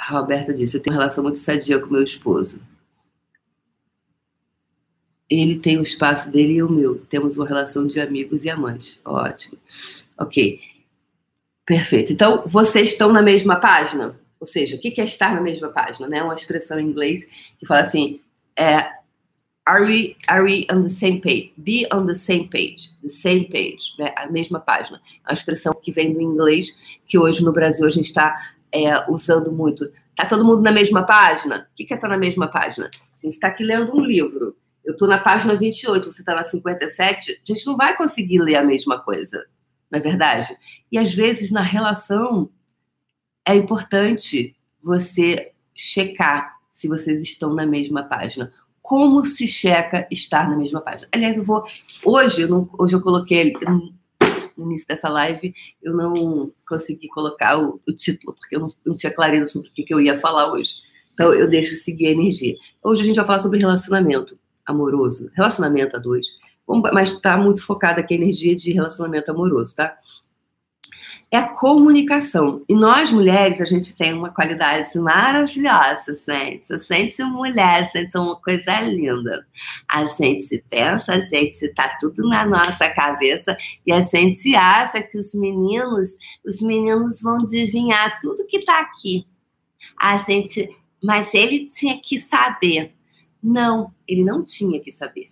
A 0.07 0.19
Roberta 0.19 0.53
disse: 0.53 0.75
Eu 0.75 0.81
tenho 0.81 0.95
uma 0.95 1.01
relação 1.01 1.24
muito 1.24 1.39
sadia 1.39 1.79
com 1.79 1.88
meu 1.88 2.03
esposo. 2.03 2.62
Ele 5.29 5.57
tem 5.57 5.79
o 5.79 5.81
espaço 5.81 6.29
dele 6.29 6.55
e 6.55 6.63
o 6.63 6.69
meu. 6.69 7.00
Temos 7.10 7.38
uma 7.38 7.48
relação 7.48 7.88
de 7.88 8.00
amigos 8.01 8.43
e 8.43 8.50
amantes. 8.50 9.00
Ótimo. 9.05 9.57
Ok. 10.17 10.60
Perfeito. 11.65 12.12
Então, 12.12 12.43
vocês 12.45 12.89
estão 12.89 13.13
na 13.13 13.22
mesma 13.22 13.55
página? 13.55 14.19
Ou 14.39 14.45
seja, 14.45 14.75
o 14.75 14.79
que 14.79 15.00
é 15.00 15.05
estar 15.05 15.33
na 15.33 15.39
mesma 15.39 15.69
página? 15.69 16.07
Né? 16.07 16.22
Uma 16.22 16.36
expressão 16.36 16.77
em 16.77 16.88
inglês 16.88 17.29
que 17.57 17.65
fala 17.65 17.81
assim: 17.81 18.19
é, 18.60 18.91
are, 19.65 19.86
we, 19.86 20.17
are 20.27 20.43
we 20.43 20.67
on 20.69 20.83
the 20.83 20.89
same 20.89 21.22
page? 21.22 21.53
Be 21.55 21.88
on 21.93 22.05
the 22.05 22.15
same 22.15 22.50
page. 22.50 22.89
The 23.01 23.10
same 23.10 23.45
page. 23.45 23.95
Né? 23.98 24.13
A 24.17 24.27
mesma 24.27 24.60
página. 24.60 25.01
É 25.25 25.29
uma 25.29 25.33
expressão 25.33 25.74
que 25.74 25.93
vem 25.93 26.13
do 26.13 26.22
inglês, 26.22 26.77
que 27.07 27.17
hoje 27.17 27.41
no 27.41 27.53
Brasil 27.53 27.88
a 27.88 27.89
gente 27.89 28.07
está 28.07 28.53
é, 28.74 29.10
usando 29.10 29.51
muito. 29.51 29.89
Tá 30.15 30.25
todo 30.25 30.44
mundo 30.44 30.62
na 30.62 30.72
mesma 30.72 31.03
página? 31.03 31.68
O 31.72 31.75
que, 31.75 31.86
que 31.86 31.94
é 31.94 31.96
estar 31.96 32.08
tá 32.08 32.13
na 32.13 32.20
mesma 32.20 32.48
página? 32.48 32.88
A 32.88 33.22
gente 33.22 33.34
está 33.34 33.48
aqui 33.48 33.63
lendo 33.63 33.96
um 33.96 34.03
livro. 34.03 34.56
Eu 34.84 34.94
estou 34.94 35.08
na 35.08 35.18
página 35.18 35.56
28, 35.56 36.12
você 36.12 36.22
está 36.22 36.36
na 36.36 36.44
57. 36.44 37.32
A 37.32 37.53
gente 37.53 37.65
não 37.65 37.77
vai 37.77 37.96
conseguir 37.96 38.39
ler 38.39 38.56
a 38.56 38.63
mesma 38.63 39.00
coisa, 39.00 39.46
não 39.89 40.00
é 40.00 40.01
verdade? 40.01 40.53
E 40.92 40.98
às 40.98 41.13
vezes 41.13 41.51
na 41.51 41.62
relação 41.62 42.50
é 43.46 43.56
importante 43.56 44.56
você 44.82 45.53
checar 45.74 46.58
se 46.70 46.88
vocês 46.88 47.22
estão 47.22 47.53
na 47.53 47.65
mesma 47.65 48.03
página. 48.03 48.51
Como 48.82 49.24
se 49.24 49.48
checa 49.48 50.06
estar 50.12 50.50
na 50.50 50.58
mesma 50.58 50.82
página? 50.82 51.08
Aliás, 51.13 51.38
eu 51.38 51.44
vou. 51.44 51.63
Hoje 52.03 52.42
eu, 52.42 52.50
não, 52.50 52.70
hoje 52.77 52.94
eu 52.94 53.01
coloquei 53.01 53.53
no 54.63 54.72
início 54.72 54.88
dessa 54.88 55.10
live, 55.10 55.53
eu 55.82 55.93
não 55.93 56.51
consegui 56.67 57.08
colocar 57.10 57.58
o, 57.58 57.79
o 57.88 57.93
título, 57.93 58.34
porque 58.34 58.55
eu 58.55 58.62
não, 58.62 58.67
não, 58.86 58.98
tinha 58.98 59.13
clareza 59.13 59.51
sobre 59.51 59.70
o 59.70 59.74
que, 59.74 59.84
que 59.84 59.93
eu 59.93 60.01
ia 60.01 60.20
falar 60.20 60.51
hoje. 60.51 60.72
Então, 61.13 61.34
eu 61.34 61.48
deixo 61.48 61.75
seguir 61.75 62.08
a 62.08 62.12
energia. 62.12 62.55
Hoje 62.84 63.01
a 63.01 63.05
gente 63.05 63.15
vai 63.15 63.25
falar 63.25 63.39
sobre 63.39 63.60
relacionamento 63.60 64.38
amoroso, 64.65 65.29
relacionamento 65.36 65.96
a 65.96 66.00
dois, 66.00 66.25
mas 66.93 67.12
está 67.12 67.38
muito 67.38 67.63
focada 67.63 68.00
aqui 68.00 68.13
a 68.13 68.17
energia 68.17 68.55
de 68.55 68.72
relacionamento 68.72 69.29
amoroso, 69.29 69.75
tá? 69.75 69.98
É 71.34 71.38
a 71.38 71.50
comunicação. 71.50 72.63
E 72.70 72.75
nós, 72.75 73.10
mulheres, 73.10 73.60
a 73.60 73.66
gente 73.66 73.98
tem 73.98 74.13
uma 74.13 74.30
qualidade 74.30 74.96
maravilhosa, 75.00 76.13
gente. 76.16 76.72
A 76.72 76.78
gente 76.78 77.24
mulher, 77.24 77.90
é 77.96 78.20
uma 78.20 78.36
coisa 78.36 78.80
linda. 78.82 79.44
A 79.90 80.06
gente 80.06 80.63
pensa, 80.70 81.13
a 81.13 81.22
gente 81.22 81.68
tá 81.74 81.98
tudo 82.00 82.30
na 82.30 82.46
nossa 82.46 82.88
cabeça 82.88 83.58
e 83.84 83.92
a 83.92 84.00
gente 84.00 84.56
acha 84.56 85.02
que 85.02 85.18
os 85.18 85.34
meninos, 85.34 86.20
os 86.46 86.62
meninos 86.62 87.20
vão 87.20 87.42
adivinhar 87.42 88.20
tudo 88.22 88.46
que 88.46 88.63
tá 88.63 88.80
aqui. 88.82 89.25
A 89.98 90.20
gente, 90.20 90.70
mas 91.04 91.34
ele 91.34 91.68
tinha 91.68 92.00
que 92.00 92.20
saber. 92.20 92.94
Não, 93.42 93.92
ele 94.08 94.24
não 94.24 94.46
tinha 94.46 94.80
que 94.80 94.92
saber. 94.92 95.30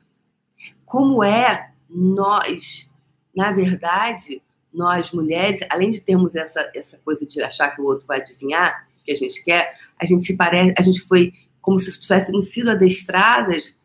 Como 0.83 1.23
é 1.23 1.69
nós, 1.87 2.89
na 3.35 3.51
verdade, 3.51 4.41
nós 4.73 5.11
mulheres, 5.11 5.59
além 5.69 5.91
de 5.91 5.99
termos 5.99 6.35
essa, 6.35 6.71
essa 6.73 6.97
coisa 6.99 7.25
de 7.25 7.41
achar 7.41 7.75
que 7.75 7.81
o 7.81 7.85
outro 7.85 8.07
vai 8.07 8.19
adivinhar 8.19 8.87
o 8.99 9.03
que 9.03 9.11
a 9.11 9.15
gente 9.15 9.43
quer, 9.43 9.75
a 9.99 10.05
gente 10.05 10.35
parece, 10.35 10.73
a 10.77 10.81
gente 10.81 11.01
foi 11.01 11.33
como 11.61 11.79
se 11.79 11.99
tivéssemos 11.99 12.47
sido 12.47 12.71
adestradas 12.71 13.79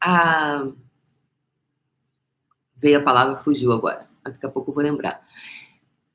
a 0.00 0.66
Veio 2.82 2.98
a 2.98 3.02
palavra, 3.02 3.36
fugiu 3.36 3.70
agora. 3.70 4.08
Daqui 4.24 4.44
a 4.44 4.48
pouco 4.48 4.70
eu 4.70 4.74
vou 4.74 4.82
lembrar. 4.82 5.24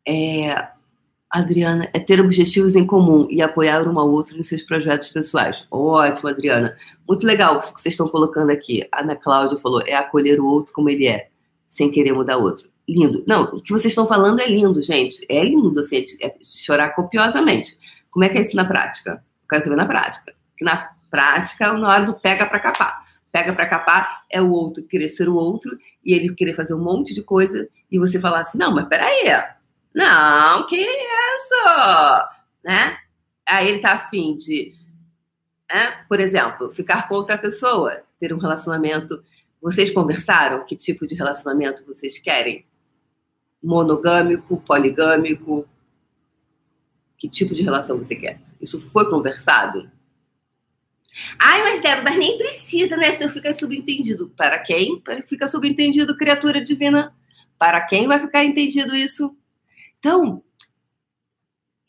É, 0.06 0.68
Adriana, 1.30 1.90
é 1.94 2.00
ter 2.00 2.20
objetivos 2.20 2.76
em 2.76 2.86
comum 2.86 3.26
e 3.30 3.42
apoiar 3.42 3.88
um 3.88 3.98
ao 3.98 4.12
outro 4.12 4.38
nos 4.38 4.50
seus 4.50 4.64
projetos 4.64 5.08
pessoais. 5.08 5.66
Ótimo, 5.72 6.28
Adriana. 6.28 6.76
Muito 7.08 7.26
legal 7.26 7.56
o 7.56 7.60
que 7.62 7.82
vocês 7.82 7.94
estão 7.94 8.10
colocando 8.10 8.50
aqui. 8.50 8.86
A 8.92 9.02
Ana 9.02 9.16
Cláudia 9.16 9.58
falou, 9.58 9.82
é 9.88 9.96
acolher 9.96 10.42
o 10.42 10.46
outro 10.46 10.74
como 10.74 10.90
ele 10.90 11.08
é, 11.08 11.30
sem 11.70 11.90
querer 11.90 12.12
mudar 12.12 12.38
o 12.38 12.44
outro. 12.44 12.70
Lindo. 12.88 13.24
Não, 13.28 13.44
o 13.44 13.62
que 13.62 13.72
vocês 13.72 13.92
estão 13.92 14.08
falando 14.08 14.40
é 14.40 14.48
lindo, 14.48 14.82
gente. 14.82 15.26
É 15.30 15.44
lindo, 15.44 15.80
assim, 15.80 16.06
é 16.22 16.36
chorar 16.42 16.90
copiosamente. 16.92 17.78
Como 18.10 18.24
é 18.24 18.30
que 18.30 18.38
é 18.38 18.42
isso 18.42 18.56
na 18.56 18.66
prática? 18.66 19.24
Eu 19.44 19.48
quero 19.50 19.64
saber 19.64 19.76
na 19.76 19.86
prática. 19.86 20.34
Que 20.58 20.64
na 20.64 20.90
prática, 21.10 21.74
na 21.74 21.90
hora 21.90 22.06
do 22.06 22.14
pega 22.14 22.46
para 22.46 22.60
capar. 22.60 23.06
Pega 23.32 23.54
para 23.54 23.68
capar 23.68 24.20
é 24.30 24.42
o 24.42 24.52
outro 24.52 24.88
querer 24.88 25.10
ser 25.10 25.28
o 25.28 25.36
outro 25.36 25.78
e 26.04 26.14
ele 26.14 26.34
querer 26.34 26.56
fazer 26.56 26.74
um 26.74 26.84
monte 26.84 27.14
de 27.14 27.22
coisa 27.22 27.68
e 27.92 28.00
você 28.00 28.20
falar 28.20 28.40
assim, 28.40 28.58
não, 28.58 28.74
mas 28.74 28.88
peraí, 28.88 29.30
não, 29.98 30.68
que 30.68 30.76
isso? 30.78 31.56
Né? 32.64 32.98
Aí 33.48 33.68
ele 33.68 33.80
tá 33.80 33.94
afim 33.94 34.38
de, 34.38 34.74
né? 35.68 36.06
por 36.08 36.20
exemplo, 36.20 36.70
ficar 36.70 37.08
com 37.08 37.16
outra 37.16 37.36
pessoa, 37.36 38.04
ter 38.20 38.32
um 38.32 38.38
relacionamento. 38.38 39.24
Vocês 39.60 39.92
conversaram 39.92 40.64
que 40.66 40.76
tipo 40.76 41.08
de 41.08 41.16
relacionamento 41.16 41.84
vocês 41.84 42.20
querem? 42.20 42.64
Monogâmico, 43.62 44.58
poligâmico? 44.58 45.68
Que 47.18 47.28
tipo 47.28 47.56
de 47.56 47.62
relação 47.62 47.98
você 47.98 48.16
quer? 48.16 48.42
Isso 48.62 48.90
foi 48.90 49.10
conversado? 49.10 49.90
Ai, 51.40 51.64
mas 51.64 51.82
Débora, 51.82 52.04
mas 52.04 52.18
nem 52.18 52.38
precisa, 52.38 52.96
né? 52.96 53.12
Se 53.14 53.28
fica 53.30 53.54
subentendido. 53.54 54.32
Para 54.38 54.60
quem? 54.60 55.00
Para 55.00 55.22
fica 55.24 55.48
subentendido, 55.48 56.16
criatura 56.16 56.62
divina. 56.62 57.16
Para 57.58 57.82
quem 57.82 58.08
vai 58.08 58.20
ficar 58.20 58.44
entendido 58.44 58.96
isso? 58.96 59.36
Então, 59.98 60.44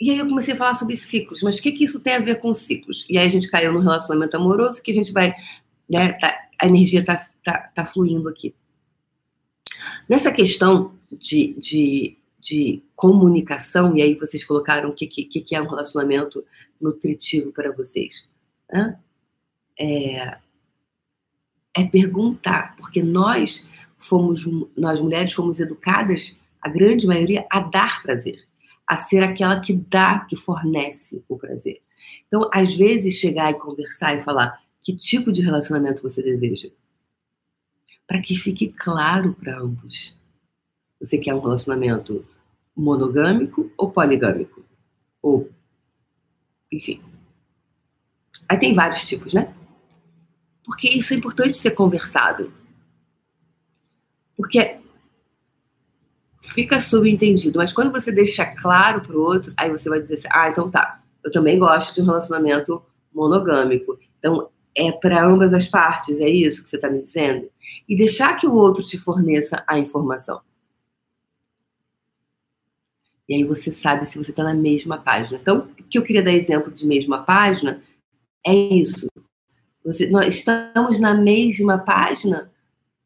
e 0.01 0.11
aí 0.11 0.19
eu 0.19 0.29
comecei 0.29 0.55
a 0.55 0.57
falar 0.57 0.75
sobre 0.75 0.97
ciclos, 0.97 1.43
mas 1.43 1.59
o 1.59 1.63
que, 1.63 1.73
que 1.73 1.85
isso 1.85 2.01
tem 2.01 2.15
a 2.15 2.21
ver 2.21 2.41
com 2.41 2.55
ciclos? 2.55 3.05
E 3.09 3.19
aí 3.19 3.27
a 3.27 3.31
gente 3.31 3.51
caiu 3.51 3.73
no 3.73 3.81
relacionamento 3.81 4.37
amoroso 4.37 4.81
que 4.81 4.93
a 4.93 4.95
gente 4.95 5.13
vai, 5.13 5.35
né, 5.89 6.13
tá, 6.13 6.39
a 6.59 6.67
energia 6.67 7.05
tá, 7.05 7.27
tá, 7.45 7.71
tá 7.75 7.85
fluindo 7.85 8.29
aqui. 8.29 8.55
Nessa 10.09 10.31
questão 10.31 10.97
de, 11.17 11.55
de, 11.55 12.19
de 12.41 12.83
comunicação, 12.95 13.97
e 13.97 14.03
aí 14.03 14.15
vocês 14.15 14.45
colocaram 14.45 14.91
o 14.91 14.95
que, 14.95 15.07
que, 15.07 15.41
que 15.41 15.55
é 15.55 15.63
um 15.63 15.69
relacionamento 15.69 16.45
nutritivo 16.81 17.53
para 17.53 17.73
vocês. 17.73 18.29
Né? 18.71 18.99
É, 19.79 20.39
é 21.75 21.85
perguntar, 21.85 22.77
porque 22.77 23.03
nós 23.03 23.67
fomos, 23.97 24.45
nós 24.77 25.01
mulheres 25.01 25.33
fomos 25.33 25.61
educadas 25.61 26.37
a 26.61 26.69
grande 26.69 27.07
maioria, 27.07 27.47
a 27.51 27.61
dar 27.61 28.03
prazer, 28.03 28.45
a 28.87 28.97
ser 28.97 29.23
aquela 29.23 29.61
que 29.61 29.73
dá, 29.73 30.21
que 30.21 30.37
fornece 30.37 31.23
o 31.29 31.39
prazer. 31.39 31.81
Então, 32.27 32.49
às 32.53 32.75
vezes, 32.75 33.15
chegar 33.15 33.51
e 33.51 33.59
conversar 33.59 34.17
e 34.17 34.23
falar 34.23 34.61
que 34.83 34.97
tipo 34.97 35.31
de 35.31 35.43
relacionamento 35.43 36.03
você 36.03 36.23
deseja, 36.23 36.71
para 38.07 38.21
que 38.21 38.35
fique 38.35 38.69
claro 38.69 39.35
para 39.35 39.61
ambos. 39.61 40.17
Você 41.01 41.19
quer 41.19 41.35
um 41.35 41.41
relacionamento 41.41 42.25
monogâmico 42.77 43.71
ou 43.77 43.91
poligâmico? 43.91 44.65
Ou, 45.23 45.51
enfim. 46.73 47.03
Aí 48.49 48.59
tem 48.59 48.75
vários 48.75 49.07
tipos, 49.07 49.35
né? 49.35 49.55
Porque 50.65 50.89
isso 50.89 51.15
é 51.15 51.17
importante 51.17 51.57
ser 51.57 51.73
conversado. 51.73 52.53
Porque 54.37 54.79
fica 56.39 56.81
subentendido. 56.81 57.59
Mas 57.59 57.73
quando 57.73 57.93
você 57.93 58.13
deixa 58.13 58.45
claro 58.45 59.01
para 59.01 59.17
o 59.17 59.21
outro, 59.21 59.53
aí 59.57 59.71
você 59.71 59.89
vai 59.89 60.01
dizer 60.01 60.15
assim: 60.15 60.29
ah, 60.31 60.49
então 60.49 60.71
tá, 60.71 61.03
eu 61.25 61.31
também 61.31 61.59
gosto 61.59 61.95
de 61.95 62.03
um 62.03 62.07
relacionamento 62.07 62.83
monogâmico. 63.13 63.99
Então 64.19 64.49
é 64.75 64.93
para 64.93 65.25
ambas 65.25 65.53
as 65.53 65.67
partes, 65.67 66.21
é 66.21 66.29
isso 66.29 66.63
que 66.63 66.71
você 66.71 66.77
está 66.77 66.89
me 66.89 67.01
dizendo? 67.01 67.51
E 67.89 67.97
deixar 67.97 68.37
que 68.37 68.47
o 68.47 68.55
outro 68.55 68.85
te 68.85 68.97
forneça 68.97 69.63
a 69.67 69.79
informação. 69.79 70.41
E 73.29 73.35
aí 73.35 73.45
você 73.45 73.71
sabe 73.71 74.07
se 74.07 74.17
você 74.17 74.31
está 74.31 74.43
na 74.43 74.55
mesma 74.55 74.99
página. 74.99 75.39
Então, 75.41 75.69
o 75.79 75.85
que 75.85 75.99
eu 75.99 76.03
queria 76.03 76.23
dar 76.23 76.33
exemplo 76.33 76.73
de 76.73 76.87
mesma 76.87 77.23
página 77.23 77.83
é 78.45 78.55
isso. 78.55 79.07
Você, 79.85 80.09
nós 80.09 80.35
estamos 80.35 80.99
na 80.99 81.15
mesma 81.15 81.79
página, 81.79 82.51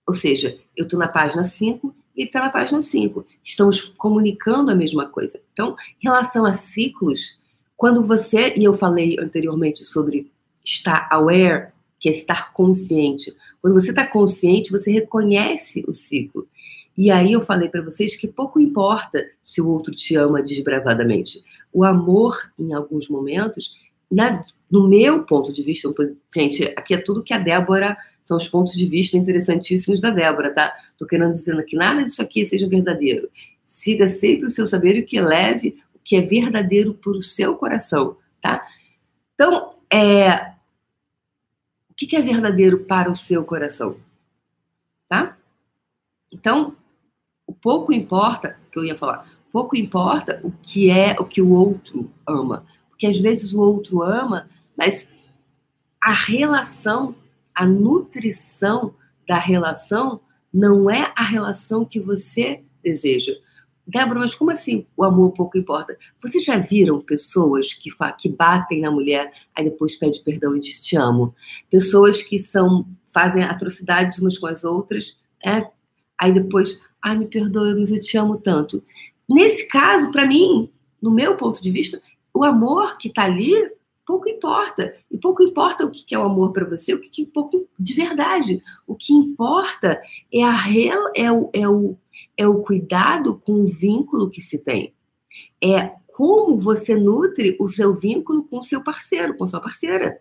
ou 0.06 0.14
seja, 0.14 0.58
eu 0.76 0.84
estou 0.84 0.98
na 0.98 1.08
página 1.08 1.44
5 1.44 1.94
e 2.16 2.24
está 2.24 2.40
na 2.40 2.50
página 2.50 2.82
5. 2.82 3.26
Estamos 3.42 3.80
comunicando 3.96 4.70
a 4.70 4.74
mesma 4.74 5.06
coisa. 5.06 5.40
Então, 5.52 5.76
em 6.00 6.04
relação 6.04 6.46
a 6.46 6.54
ciclos, 6.54 7.38
quando 7.76 8.02
você, 8.02 8.54
e 8.56 8.62
eu 8.62 8.72
falei 8.72 9.16
anteriormente 9.18 9.84
sobre 9.84 10.30
estar 10.64 11.08
aware, 11.10 11.72
que 11.98 12.08
é 12.08 12.12
estar 12.12 12.52
consciente. 12.52 13.34
Quando 13.60 13.74
você 13.74 13.90
está 13.90 14.06
consciente, 14.06 14.70
você 14.70 14.90
reconhece 14.90 15.84
o 15.86 15.94
ciclo. 15.94 16.48
E 16.96 17.10
aí 17.10 17.32
eu 17.32 17.40
falei 17.40 17.68
para 17.68 17.82
vocês 17.82 18.16
que 18.16 18.28
pouco 18.28 18.60
importa 18.60 19.26
se 19.42 19.60
o 19.60 19.68
outro 19.68 19.94
te 19.94 20.14
ama 20.14 20.42
desbravadamente. 20.42 21.42
O 21.72 21.84
amor, 21.84 22.52
em 22.58 22.72
alguns 22.72 23.08
momentos, 23.08 23.74
na, 24.10 24.44
no 24.70 24.86
meu 24.86 25.24
ponto 25.24 25.52
de 25.52 25.62
vista, 25.62 25.92
tô, 25.92 26.14
gente, 26.34 26.64
aqui 26.76 26.94
é 26.94 26.98
tudo 26.98 27.22
que 27.22 27.32
a 27.32 27.38
Débora 27.38 27.96
são 28.22 28.36
os 28.36 28.46
pontos 28.46 28.74
de 28.74 28.86
vista 28.86 29.16
interessantíssimos 29.16 30.00
da 30.00 30.10
Débora, 30.10 30.52
tá? 30.52 30.74
Tô 30.98 31.06
querendo 31.06 31.34
dizer 31.34 31.60
que 31.64 31.76
nada 31.76 32.04
disso 32.04 32.22
aqui 32.22 32.44
seja 32.46 32.68
verdadeiro. 32.68 33.28
Siga 33.62 34.08
sempre 34.08 34.46
o 34.46 34.50
seu 34.50 34.66
saber 34.66 34.96
e 34.96 35.00
o 35.00 35.06
que 35.06 35.20
leve 35.20 35.82
o 35.94 35.98
que 36.04 36.16
é 36.16 36.20
verdadeiro 36.20 36.94
para 36.94 37.12
o 37.12 37.22
seu 37.22 37.56
coração, 37.56 38.16
tá? 38.40 38.66
Então, 39.34 39.74
é... 39.90 40.52
o 41.90 41.94
que 41.96 42.14
é 42.14 42.20
verdadeiro 42.20 42.84
para 42.84 43.10
o 43.10 43.16
seu 43.16 43.44
coração? 43.44 43.96
Tá? 45.08 45.36
Então, 46.30 46.76
pouco 47.62 47.92
importa, 47.92 48.58
que 48.70 48.78
eu 48.78 48.84
ia 48.84 48.96
falar, 48.96 49.26
pouco 49.50 49.76
importa 49.76 50.40
o 50.42 50.50
que 50.50 50.90
é 50.90 51.16
o 51.18 51.24
que 51.24 51.40
o 51.40 51.52
outro 51.52 52.10
ama. 52.26 52.66
Porque 52.90 53.06
às 53.06 53.18
vezes 53.18 53.54
o 53.54 53.60
outro 53.60 54.02
ama, 54.02 54.48
mas 54.76 55.08
a 56.02 56.12
relação 56.12 57.14
a 57.54 57.66
nutrição 57.66 58.94
da 59.26 59.38
relação 59.38 60.20
não 60.52 60.90
é 60.90 61.12
a 61.16 61.24
relação 61.24 61.84
que 61.84 62.00
você 62.00 62.62
deseja. 62.82 63.32
Débora, 63.86 64.20
mas 64.20 64.34
como 64.34 64.50
assim 64.50 64.86
o 64.96 65.02
amor 65.02 65.32
pouco 65.32 65.58
importa? 65.58 65.96
Vocês 66.20 66.44
já 66.44 66.56
viram 66.56 67.00
pessoas 67.00 67.72
que, 67.74 67.90
que 68.18 68.28
batem 68.28 68.80
na 68.80 68.90
mulher, 68.90 69.32
aí 69.54 69.64
depois 69.64 69.96
pede 69.96 70.20
perdão 70.20 70.56
e 70.56 70.60
diz 70.60 70.80
te 70.80 70.96
amo? 70.96 71.34
Pessoas 71.70 72.22
que 72.22 72.38
são 72.38 72.86
fazem 73.04 73.42
atrocidades 73.42 74.18
umas 74.18 74.38
com 74.38 74.46
as 74.46 74.64
outras, 74.64 75.18
é? 75.44 75.66
Aí 76.18 76.32
depois, 76.32 76.80
ai, 77.02 77.18
me 77.18 77.26
perdoe, 77.26 77.74
mas 77.74 77.90
eu 77.90 78.00
te 78.00 78.16
amo 78.16 78.36
tanto. 78.36 78.82
Nesse 79.28 79.66
caso, 79.68 80.10
para 80.10 80.26
mim, 80.26 80.70
no 81.00 81.10
meu 81.10 81.36
ponto 81.36 81.62
de 81.62 81.70
vista, 81.70 82.00
o 82.34 82.44
amor 82.44 82.98
que 82.98 83.08
está 83.08 83.24
ali 83.24 83.70
pouco 84.06 84.28
importa. 84.28 84.94
E 85.10 85.16
pouco 85.16 85.42
importa 85.42 85.84
o 85.84 85.90
que 85.90 86.14
é 86.14 86.18
o 86.18 86.24
amor 86.24 86.52
para 86.52 86.68
você, 86.68 86.94
o 86.94 87.00
que, 87.00 87.24
pouco 87.24 87.66
de 87.78 87.94
verdade. 87.94 88.62
O 88.86 88.94
que 88.94 89.12
importa 89.12 90.00
é, 90.32 90.42
a, 90.42 90.56
é, 91.16 91.32
o, 91.32 91.50
é, 91.54 91.68
o, 91.68 91.96
é 92.36 92.46
o 92.46 92.62
cuidado 92.62 93.40
com 93.44 93.52
o 93.52 93.66
vínculo 93.66 94.30
que 94.30 94.40
se 94.40 94.58
tem. 94.58 94.92
É 95.62 95.92
como 96.08 96.58
você 96.58 96.94
nutre 96.94 97.56
o 97.58 97.68
seu 97.68 97.94
vínculo 97.94 98.44
com 98.44 98.58
o 98.58 98.62
seu 98.62 98.82
parceiro, 98.82 99.36
com 99.36 99.46
sua 99.46 99.60
parceira. 99.60 100.20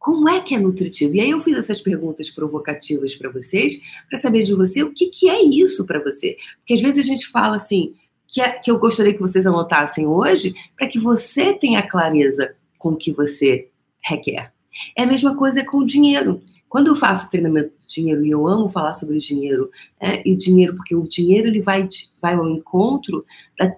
Como 0.00 0.30
é 0.30 0.40
que 0.40 0.54
é 0.54 0.58
nutritivo? 0.58 1.14
E 1.14 1.20
aí 1.20 1.30
eu 1.30 1.40
fiz 1.40 1.54
essas 1.54 1.82
perguntas 1.82 2.30
provocativas 2.30 3.14
para 3.14 3.28
vocês, 3.28 3.78
para 4.08 4.18
saber 4.18 4.44
de 4.44 4.54
você 4.54 4.82
o 4.82 4.94
que, 4.94 5.08
que 5.08 5.28
é 5.28 5.44
isso 5.44 5.86
para 5.86 6.02
você. 6.02 6.38
Porque 6.56 6.72
às 6.72 6.80
vezes 6.80 7.04
a 7.04 7.06
gente 7.06 7.28
fala 7.28 7.56
assim, 7.56 7.94
que, 8.26 8.40
é, 8.40 8.48
que 8.52 8.70
eu 8.70 8.78
gostaria 8.78 9.12
que 9.12 9.20
vocês 9.20 9.46
anotassem 9.46 10.06
hoje, 10.06 10.54
para 10.74 10.88
que 10.88 10.98
você 10.98 11.52
tenha 11.52 11.86
clareza 11.86 12.54
com 12.78 12.92
o 12.92 12.96
que 12.96 13.12
você 13.12 13.68
requer. 14.02 14.54
É 14.96 15.02
a 15.02 15.06
mesma 15.06 15.36
coisa 15.36 15.62
com 15.66 15.76
o 15.76 15.86
dinheiro. 15.86 16.40
Quando 16.66 16.86
eu 16.86 16.96
faço 16.96 17.28
treinamento 17.28 17.74
de 17.80 17.94
dinheiro 17.94 18.24
e 18.24 18.30
eu 18.30 18.48
amo 18.48 18.70
falar 18.70 18.94
sobre 18.94 19.18
dinheiro, 19.18 19.70
é, 20.00 20.26
e 20.26 20.32
o 20.32 20.38
dinheiro, 20.38 20.76
porque 20.76 20.94
o 20.94 21.06
dinheiro 21.06 21.46
ele 21.46 21.60
vai, 21.60 21.86
vai 22.22 22.36
ao 22.36 22.48
encontro 22.48 23.22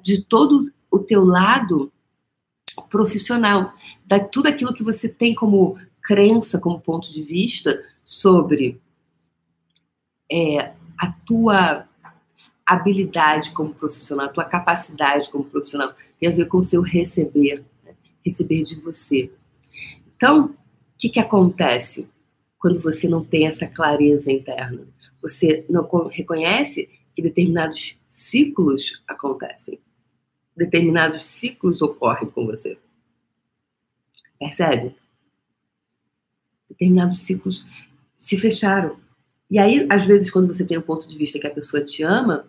de 0.05 0.23
todo 0.23 0.71
o 0.89 1.01
teu 1.01 1.25
lado 1.25 1.93
profissional, 2.89 3.73
da 4.07 4.21
tudo 4.21 4.47
aquilo 4.47 4.73
que 4.73 4.85
você 4.85 5.09
tem 5.09 5.35
como 5.35 5.79
crença, 6.03 6.59
como 6.59 6.81
ponto 6.81 7.13
de 7.13 7.23
vista 7.23 7.85
sobre 8.05 8.81
é, 10.31 10.73
a 10.99 11.13
tua 11.27 11.89
habilidade 12.67 13.53
como 13.53 13.75
profissional, 13.75 14.27
a 14.27 14.33
tua 14.33 14.45
capacidade 14.45 15.31
como 15.31 15.45
profissional, 15.45 15.95
tem 16.19 16.29
a 16.29 16.33
ver 16.33 16.47
com 16.47 16.59
o 16.59 16.65
seu 16.65 16.81
receber 16.81 17.65
receber 18.25 18.63
de 18.63 18.77
você. 18.77 19.31
Então, 20.15 20.47
o 20.47 20.55
que, 20.97 21.09
que 21.09 21.21
acontece 21.21 22.09
quando 22.59 22.81
você 22.81 23.09
não 23.09 23.25
tem 23.25 23.47
essa 23.47 23.67
clareza 23.67 24.31
interna? 24.31 24.87
Você 25.21 25.67
não 25.69 25.87
reconhece 26.09 26.89
que 27.15 27.23
determinados 27.23 28.01
ciclos 28.09 29.03
acontecem. 29.07 29.81
Determinados 30.57 31.23
ciclos 31.23 31.83
ocorrem 31.83 32.31
com 32.31 32.47
você. 32.47 32.79
Percebe? 34.39 34.95
Determinados 36.73 37.21
ciclos 37.21 37.67
se 38.17 38.37
fecharam. 38.39 38.97
E 39.51 39.59
aí, 39.59 39.87
às 39.91 40.07
vezes, 40.07 40.31
quando 40.31 40.49
você 40.49 40.65
tem 40.65 40.79
o 40.79 40.83
ponto 40.83 41.07
de 41.07 41.17
vista 41.17 41.39
que 41.39 41.47
a 41.47 41.51
pessoa 41.51 41.85
te 41.85 42.03
ama, 42.03 42.47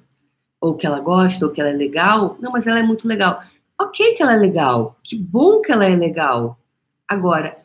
ou 0.61 0.75
que 0.75 0.87
ela 0.87 1.01
gosta, 1.01 1.45
ou 1.45 1.51
que 1.51 1.59
ela 1.59 1.69
é 1.69 1.73
legal, 1.73 2.37
não, 2.39 2.51
mas 2.51 2.65
ela 2.65 2.79
é 2.79 2.83
muito 2.83 3.07
legal. 3.07 3.43
Ok 3.77 4.13
que 4.13 4.23
ela 4.23 4.35
é 4.35 4.37
legal, 4.37 4.97
que 5.03 5.17
bom 5.17 5.59
que 5.59 5.71
ela 5.71 5.85
é 5.85 5.95
legal. 5.95 6.57
Agora, 7.05 7.57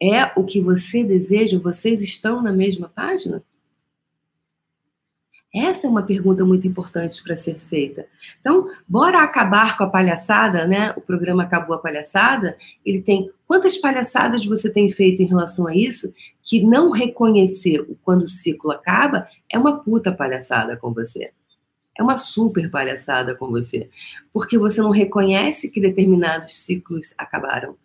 é 0.00 0.24
o 0.36 0.44
que 0.44 0.60
você 0.60 1.04
deseja? 1.04 1.58
Vocês 1.58 2.00
estão 2.00 2.42
na 2.42 2.52
mesma 2.52 2.88
página? 2.88 3.42
Essa 5.56 5.86
é 5.86 5.90
uma 5.90 6.04
pergunta 6.04 6.44
muito 6.44 6.68
importante 6.68 7.22
para 7.22 7.34
ser 7.34 7.58
feita. 7.58 8.06
Então, 8.38 8.70
bora 8.86 9.22
acabar 9.22 9.78
com 9.78 9.84
a 9.84 9.88
palhaçada, 9.88 10.66
né? 10.66 10.92
O 10.94 11.00
programa 11.00 11.44
Acabou 11.44 11.74
a 11.74 11.78
Palhaçada. 11.80 12.58
Ele 12.84 13.00
tem 13.00 13.30
quantas 13.46 13.78
palhaçadas 13.78 14.44
você 14.44 14.68
tem 14.68 14.90
feito 14.90 15.22
em 15.22 15.26
relação 15.26 15.66
a 15.66 15.74
isso 15.74 16.12
que 16.42 16.62
não 16.62 16.90
reconhecer 16.90 17.86
quando 18.02 18.24
o 18.24 18.28
ciclo 18.28 18.70
acaba 18.70 19.26
é 19.50 19.58
uma 19.58 19.78
puta 19.78 20.12
palhaçada 20.12 20.76
com 20.76 20.92
você. 20.92 21.30
É 21.98 22.02
uma 22.02 22.18
super 22.18 22.70
palhaçada 22.70 23.34
com 23.34 23.48
você, 23.48 23.88
porque 24.34 24.58
você 24.58 24.82
não 24.82 24.90
reconhece 24.90 25.70
que 25.70 25.80
determinados 25.80 26.54
ciclos 26.54 27.14
acabaram. 27.16 27.76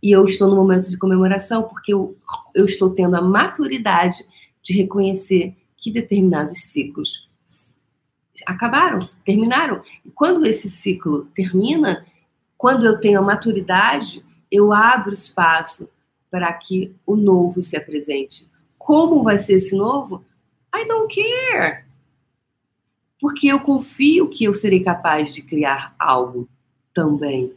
E 0.00 0.12
eu 0.12 0.24
estou 0.26 0.48
no 0.48 0.54
momento 0.54 0.88
de 0.88 0.96
comemoração 0.96 1.64
porque 1.64 1.92
eu, 1.92 2.16
eu 2.54 2.66
estou 2.66 2.90
tendo 2.90 3.16
a 3.16 3.20
maturidade 3.20 4.18
de 4.62 4.74
reconhecer 4.74 5.56
que 5.80 5.90
determinados 5.90 6.60
ciclos 6.60 7.28
acabaram, 8.46 9.00
terminaram. 9.24 9.82
E 10.04 10.10
quando 10.10 10.46
esse 10.46 10.70
ciclo 10.70 11.26
termina, 11.34 12.06
quando 12.56 12.86
eu 12.86 13.00
tenho 13.00 13.18
a 13.18 13.22
maturidade, 13.22 14.24
eu 14.50 14.72
abro 14.72 15.14
espaço 15.14 15.88
para 16.30 16.52
que 16.52 16.94
o 17.06 17.16
novo 17.16 17.62
se 17.62 17.76
apresente. 17.76 18.48
Como 18.78 19.22
vai 19.22 19.38
ser 19.38 19.54
esse 19.54 19.76
novo? 19.76 20.24
I 20.74 20.86
don't 20.86 21.12
care. 21.14 21.84
Porque 23.20 23.48
eu 23.48 23.60
confio 23.60 24.28
que 24.28 24.44
eu 24.44 24.54
serei 24.54 24.80
capaz 24.80 25.34
de 25.34 25.42
criar 25.42 25.94
algo 25.98 26.48
também. 26.94 27.52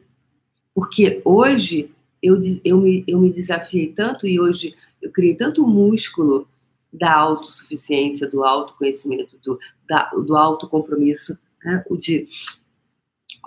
Porque 0.74 1.22
hoje 1.24 1.92
eu, 2.22 2.42
eu, 2.64 2.78
me, 2.80 3.04
eu 3.08 3.20
me 3.20 3.30
desafiei 3.30 3.88
tanto 3.88 4.28
e 4.28 4.40
hoje 4.40 4.76
eu 5.02 5.12
criei 5.12 5.36
tanto 5.36 5.68
músculo 5.68 6.48
da 6.94 7.14
autossuficiência, 7.14 8.30
do 8.30 8.44
autoconhecimento, 8.44 9.38
do, 9.44 9.60
da, 9.88 10.10
do 10.10 10.38
autocompromisso, 10.38 11.38
né? 11.64 11.84
o 11.90 11.98
de 11.98 12.30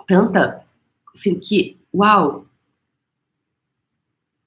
tanta, 0.05 0.65
assim, 1.13 1.39
que, 1.39 1.77
uau! 1.93 2.45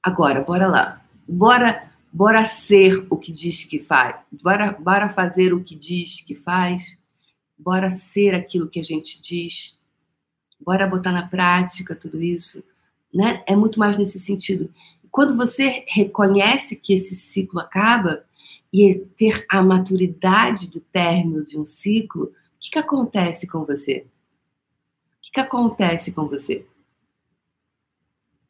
Agora, 0.03 0.43
bora 0.43 0.67
lá. 0.67 1.05
Bora, 1.27 1.91
bora 2.13 2.45
ser 2.45 3.07
o 3.11 3.17
que 3.17 3.33
diz 3.33 3.65
que 3.65 3.79
faz. 3.79 4.17
Bora, 4.43 4.73
bora 4.73 5.09
fazer 5.09 5.53
o 5.53 5.63
que 5.63 5.75
diz 5.75 6.23
que 6.23 6.35
faz. 6.35 6.99
Bora 7.59 7.91
ser 7.91 8.35
aquilo 8.35 8.69
que 8.69 8.81
a 8.81 8.85
gente 8.85 9.21
diz. 9.23 9.79
Bora 10.59 10.87
botar 10.87 11.13
na 11.13 11.27
prática 11.27 11.95
tudo 11.95 12.23
isso. 12.23 12.65
Né? 13.13 13.43
É 13.47 13.55
muito 13.55 13.79
mais 13.79 13.99
nesse 13.99 14.19
sentido. 14.19 14.73
Quando 15.11 15.37
você 15.37 15.85
reconhece 15.89 16.77
que 16.77 16.95
esse 16.95 17.17
ciclo 17.17 17.61
acaba, 17.61 18.25
e 18.73 18.99
ter 19.17 19.45
a 19.51 19.63
maturidade 19.63 20.71
do 20.71 20.81
término 20.81 21.45
de 21.45 21.59
um 21.59 21.65
ciclo, 21.65 22.25
o 22.25 22.33
que, 22.61 22.71
que 22.71 22.79
acontece 22.79 23.47
com 23.47 23.65
você? 23.65 24.07
O 25.19 25.23
que, 25.23 25.33
que 25.33 25.41
acontece 25.41 26.13
com 26.13 26.27
você? 26.27 26.67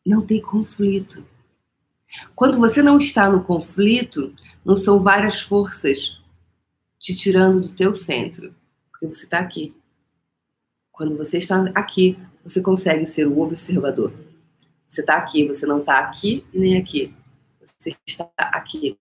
Não 0.05 0.27
tem 0.27 0.41
conflito. 0.41 1.25
Quando 2.35 2.59
você 2.59 2.83
não 2.83 2.99
está 2.99 3.31
no 3.31 3.45
conflito, 3.45 4.35
não 4.65 4.77
são 4.77 5.01
várias 5.01 5.41
forças 5.41 6.21
te 6.99 7.15
tirando 7.15 7.63
do 7.63 7.75
teu 7.75 7.95
centro, 7.95 8.55
porque 8.91 9.07
você 9.07 9.25
está 9.25 9.39
aqui. 9.39 9.75
Quando 10.91 11.17
você 11.17 11.39
está 11.39 11.65
aqui, 11.75 12.19
você 12.45 12.61
consegue 12.61 13.07
ser 13.07 13.27
o 13.27 13.41
observador. 13.41 14.13
Você 14.87 15.01
está 15.01 15.17
aqui, 15.17 15.47
você 15.47 15.65
não 15.65 15.81
está 15.81 16.01
aqui 16.01 16.45
e 16.53 16.59
nem 16.59 16.77
aqui. 16.77 17.15
Você 17.61 17.97
está 18.07 18.29
aqui. 18.37 18.99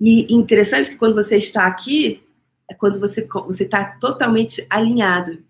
E 0.00 0.32
interessante 0.32 0.90
que 0.90 0.96
quando 0.96 1.14
você 1.14 1.36
está 1.36 1.66
aqui, 1.66 2.22
é 2.68 2.74
quando 2.74 3.00
você 3.00 3.26
você 3.26 3.64
está 3.64 3.84
totalmente 3.98 4.64
alinhado. 4.70 5.42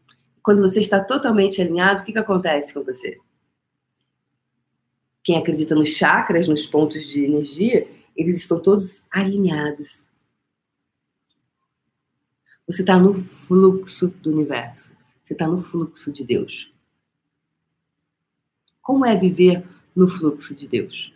Quando 0.42 0.62
você 0.62 0.80
está 0.80 1.02
totalmente 1.02 1.60
alinhado, 1.60 2.02
o 2.02 2.04
que, 2.04 2.12
que 2.12 2.18
acontece 2.18 2.72
com 2.72 2.82
você? 2.82 3.18
Quem 5.22 5.36
acredita 5.36 5.74
nos 5.74 5.90
chakras, 5.90 6.48
nos 6.48 6.66
pontos 6.66 7.06
de 7.06 7.24
energia, 7.24 7.86
eles 8.16 8.36
estão 8.36 8.58
todos 8.58 9.02
alinhados. 9.10 10.06
Você 12.66 12.82
está 12.82 12.98
no 12.98 13.14
fluxo 13.14 14.08
do 14.08 14.30
universo. 14.30 14.92
Você 15.22 15.34
está 15.34 15.46
no 15.46 15.60
fluxo 15.60 16.12
de 16.12 16.24
Deus. 16.24 16.72
Como 18.80 19.04
é 19.04 19.14
viver 19.14 19.64
no 19.94 20.08
fluxo 20.08 20.54
de 20.54 20.66
Deus? 20.66 21.12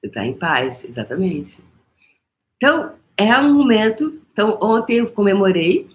Você 0.00 0.06
está 0.06 0.24
em 0.24 0.32
paz, 0.32 0.82
exatamente. 0.82 1.62
Então, 2.56 2.94
é 3.16 3.36
um 3.38 3.52
momento. 3.52 4.18
Então, 4.32 4.58
ontem 4.62 4.96
eu 4.96 5.10
comemorei, 5.10 5.90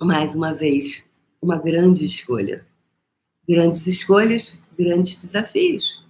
mais 0.00 0.34
uma 0.34 0.54
vez, 0.54 1.06
uma 1.40 1.58
grande 1.58 2.06
escolha. 2.06 2.66
Grandes 3.46 3.86
escolhas, 3.86 4.58
grandes 4.78 5.16
desafios. 5.16 6.02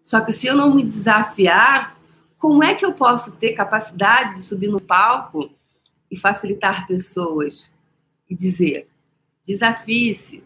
Só 0.00 0.20
que 0.20 0.32
se 0.32 0.46
eu 0.46 0.54
não 0.54 0.72
me 0.72 0.84
desafiar, 0.84 1.98
como 2.38 2.62
é 2.62 2.74
que 2.74 2.84
eu 2.84 2.92
posso 2.92 3.36
ter 3.38 3.54
capacidade 3.54 4.36
de 4.36 4.42
subir 4.42 4.68
no 4.68 4.80
palco 4.80 5.50
e 6.10 6.16
facilitar 6.16 6.86
pessoas 6.86 7.72
e 8.30 8.36
dizer: 8.36 8.88
desafie-se, 9.44 10.44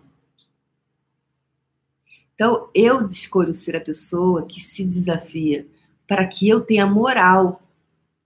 então, 2.38 2.70
eu 2.72 3.04
escolho 3.08 3.52
ser 3.52 3.74
a 3.74 3.80
pessoa 3.80 4.46
que 4.46 4.60
se 4.60 4.84
desafia 4.84 5.66
para 6.06 6.24
que 6.24 6.48
eu 6.48 6.60
tenha 6.60 6.86
moral, 6.86 7.60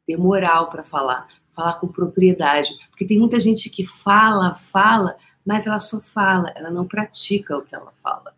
ter 0.06 0.18
moral 0.18 0.68
para 0.68 0.84
falar, 0.84 1.28
falar 1.48 1.80
com 1.80 1.88
propriedade. 1.88 2.68
Porque 2.90 3.06
tem 3.06 3.18
muita 3.18 3.40
gente 3.40 3.70
que 3.70 3.86
fala, 3.86 4.54
fala, 4.54 5.16
mas 5.46 5.66
ela 5.66 5.80
só 5.80 5.98
fala, 5.98 6.52
ela 6.54 6.70
não 6.70 6.86
pratica 6.86 7.56
o 7.56 7.62
que 7.62 7.74
ela 7.74 7.90
fala. 8.02 8.34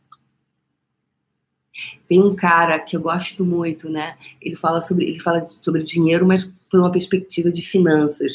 Tem 2.07 2.23
um 2.23 2.37
cara 2.37 2.79
que 2.79 2.97
eu 2.97 3.01
gosto 3.01 3.45
muito, 3.45 3.91
né? 3.91 4.17
Ele 4.41 4.55
fala 4.55 4.81
sobre, 4.81 5.07
ele 5.07 5.19
fala 5.19 5.45
sobre 5.61 5.83
dinheiro, 5.83 6.25
mas 6.25 6.49
por 6.71 6.79
uma 6.79 6.93
perspectiva 6.93 7.51
de 7.51 7.63
finanças. 7.63 8.33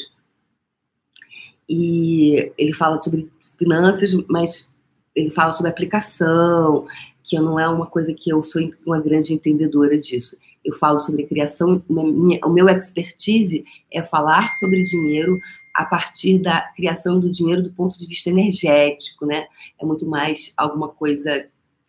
E 1.66 2.52
ele 2.58 2.74
fala 2.74 3.02
sobre 3.02 3.32
finanças, 3.56 4.12
mas 4.28 4.70
ele 5.14 5.30
fala 5.30 5.52
sobre 5.52 5.70
aplicação, 5.70 6.86
que 7.22 7.38
não 7.38 7.58
é 7.58 7.68
uma 7.68 7.86
coisa 7.86 8.12
que 8.12 8.30
eu 8.30 8.42
sou 8.42 8.62
uma 8.84 9.00
grande 9.00 9.32
entendedora 9.32 9.96
disso. 9.96 10.36
Eu 10.64 10.74
falo 10.74 10.98
sobre 10.98 11.26
criação, 11.26 11.82
minha, 11.88 12.38
o 12.44 12.50
meu 12.50 12.68
expertise 12.68 13.64
é 13.90 14.02
falar 14.02 14.52
sobre 14.54 14.82
dinheiro 14.82 15.38
a 15.74 15.84
partir 15.84 16.38
da 16.38 16.60
criação 16.74 17.18
do 17.18 17.30
dinheiro 17.30 17.62
do 17.62 17.70
ponto 17.70 17.98
de 17.98 18.06
vista 18.06 18.28
energético, 18.28 19.24
né? 19.24 19.46
É 19.80 19.84
muito 19.84 20.06
mais 20.06 20.52
alguma 20.56 20.88
coisa 20.88 21.46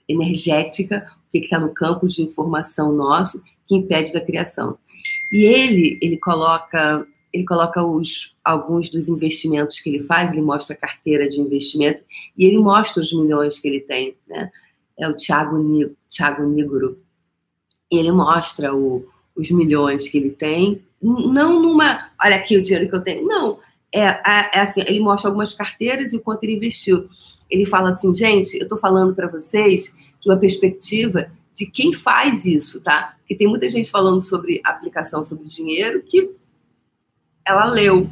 energética, 0.07 1.11
que 1.31 1.39
está 1.39 1.59
no 1.59 1.73
campo 1.73 2.07
de 2.07 2.21
informação 2.21 2.91
nosso, 2.91 3.41
que 3.65 3.75
impede 3.75 4.13
da 4.13 4.21
criação. 4.21 4.77
E 5.31 5.45
ele, 5.45 5.97
ele 6.01 6.17
coloca, 6.17 7.05
ele 7.33 7.45
coloca 7.45 7.83
os, 7.83 8.35
alguns 8.43 8.89
dos 8.89 9.07
investimentos 9.07 9.79
que 9.79 9.89
ele 9.89 10.03
faz, 10.03 10.31
ele 10.31 10.41
mostra 10.41 10.75
a 10.75 10.79
carteira 10.79 11.27
de 11.27 11.39
investimento 11.39 12.03
e 12.37 12.45
ele 12.45 12.57
mostra 12.57 13.01
os 13.01 13.13
milhões 13.13 13.59
que 13.59 13.67
ele 13.67 13.79
tem, 13.79 14.13
né? 14.27 14.51
É 14.97 15.07
o 15.07 15.15
Thiago, 15.15 15.57
Thiago 16.09 16.43
Nigro. 16.45 16.99
Ele 17.89 18.11
mostra 18.11 18.73
o, 18.73 19.07
os 19.35 19.49
milhões 19.51 20.07
que 20.07 20.17
ele 20.17 20.31
tem, 20.31 20.83
não 21.01 21.59
numa, 21.59 22.09
olha 22.23 22.35
aqui 22.35 22.57
o 22.57 22.63
dinheiro 22.63 22.87
que 22.87 22.95
eu 22.95 23.01
tenho, 23.01 23.27
não. 23.27 23.59
É, 23.93 24.01
é, 24.01 24.51
é 24.53 24.59
assim, 24.59 24.81
ele 24.81 24.99
mostra 24.99 25.29
algumas 25.29 25.53
carteiras 25.53 26.13
e 26.13 26.19
quanto 26.19 26.43
ele 26.43 26.55
investiu. 26.55 27.07
Ele 27.49 27.65
fala 27.65 27.89
assim, 27.89 28.13
gente, 28.13 28.55
eu 28.57 28.63
estou 28.63 28.77
falando 28.77 29.13
para 29.13 29.27
vocês 29.27 29.95
de 30.21 30.29
uma 30.29 30.37
perspectiva 30.37 31.31
de 31.53 31.65
quem 31.65 31.93
faz 31.93 32.45
isso, 32.45 32.81
tá? 32.81 33.15
Porque 33.17 33.35
tem 33.35 33.47
muita 33.47 33.67
gente 33.67 33.91
falando 33.91 34.21
sobre 34.21 34.61
aplicação 34.63 35.25
sobre 35.25 35.47
dinheiro 35.47 36.01
que 36.03 36.31
ela 37.45 37.65
leu, 37.65 38.09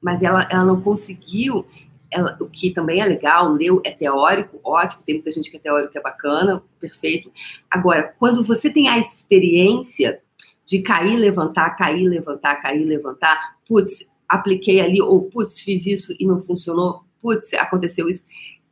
mas 0.00 0.22
ela, 0.22 0.48
ela 0.50 0.64
não 0.64 0.80
conseguiu. 0.80 1.64
Ela, 2.12 2.36
o 2.40 2.46
que 2.46 2.70
também 2.70 3.00
é 3.00 3.06
legal, 3.06 3.52
leu, 3.52 3.80
é 3.84 3.90
teórico, 3.90 4.60
ótimo, 4.62 5.02
tem 5.02 5.14
muita 5.14 5.30
gente 5.30 5.50
que 5.50 5.56
é 5.56 5.60
teórico, 5.60 5.92
que 5.92 5.98
é 5.98 6.02
bacana, 6.02 6.62
perfeito. 6.78 7.32
Agora, 7.70 8.14
quando 8.18 8.44
você 8.44 8.68
tem 8.70 8.88
a 8.88 8.98
experiência 8.98 10.20
de 10.66 10.82
cair, 10.82 11.16
levantar, 11.16 11.70
cair, 11.70 12.06
levantar, 12.06 12.56
cair, 12.56 12.84
levantar, 12.84 13.56
putz, 13.66 14.06
apliquei 14.28 14.80
ali, 14.80 15.00
ou 15.00 15.22
putz, 15.22 15.60
fiz 15.60 15.86
isso 15.86 16.14
e 16.18 16.26
não 16.26 16.38
funcionou, 16.38 17.04
putz, 17.20 17.52
aconteceu 17.54 18.08
isso. 18.08 18.24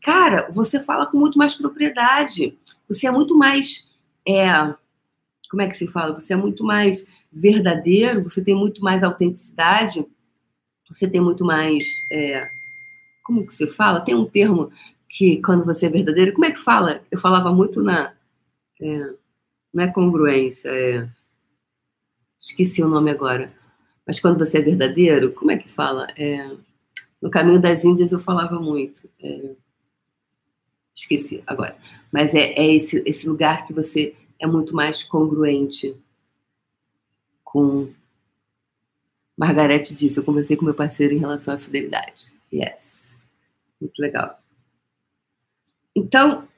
Cara, 0.02 0.48
você 0.50 0.80
fala 0.80 1.06
com 1.06 1.18
muito 1.18 1.38
mais 1.38 1.54
propriedade. 1.54 2.58
Você 2.88 3.06
é 3.06 3.10
muito 3.10 3.36
mais. 3.36 3.88
É, 4.26 4.50
como 5.50 5.62
é 5.62 5.68
que 5.68 5.76
se 5.76 5.86
fala? 5.86 6.14
Você 6.14 6.32
é 6.32 6.36
muito 6.36 6.64
mais 6.64 7.06
verdadeiro, 7.32 8.22
você 8.22 8.42
tem 8.42 8.54
muito 8.54 8.82
mais 8.82 9.02
autenticidade, 9.02 10.04
você 10.88 11.08
tem 11.08 11.20
muito 11.20 11.44
mais. 11.44 11.84
É, 12.12 12.48
como 13.22 13.46
que 13.46 13.54
se 13.54 13.66
fala? 13.66 14.00
Tem 14.00 14.14
um 14.14 14.26
termo 14.26 14.70
que 15.08 15.42
quando 15.42 15.64
você 15.64 15.86
é 15.86 15.90
verdadeiro, 15.90 16.32
como 16.32 16.44
é 16.44 16.52
que 16.52 16.58
fala? 16.58 17.02
Eu 17.10 17.18
falava 17.18 17.52
muito 17.52 17.82
na. 17.82 18.14
É, 18.80 19.14
não 19.72 19.84
é 19.84 19.88
congruência, 19.88 20.68
é, 20.68 21.08
esqueci 22.40 22.82
o 22.82 22.88
nome 22.88 23.10
agora. 23.10 23.52
Mas 24.06 24.18
quando 24.18 24.38
você 24.38 24.58
é 24.58 24.62
verdadeiro, 24.62 25.32
como 25.32 25.50
é 25.50 25.56
que 25.56 25.68
fala? 25.68 26.08
É, 26.16 26.50
no 27.20 27.30
caminho 27.30 27.60
das 27.60 27.84
Índias 27.84 28.10
eu 28.12 28.18
falava 28.18 28.58
muito. 28.58 29.08
É, 29.22 29.54
esqueci 30.94 31.42
agora. 31.46 31.76
Mas 32.10 32.34
é, 32.34 32.52
é 32.54 32.74
esse, 32.74 33.02
esse 33.06 33.28
lugar 33.28 33.66
que 33.66 33.72
você 33.72 34.14
é 34.38 34.46
muito 34.46 34.74
mais 34.74 35.02
congruente 35.02 35.94
com. 37.44 37.92
Margarete 39.36 39.94
disse: 39.94 40.18
Eu 40.18 40.24
conversei 40.24 40.56
com 40.56 40.64
meu 40.64 40.74
parceiro 40.74 41.14
em 41.14 41.18
relação 41.18 41.54
à 41.54 41.58
fidelidade. 41.58 42.32
Yes. 42.52 42.89
Muito 43.80 43.98
legal. 43.98 44.38
Então. 45.96 46.48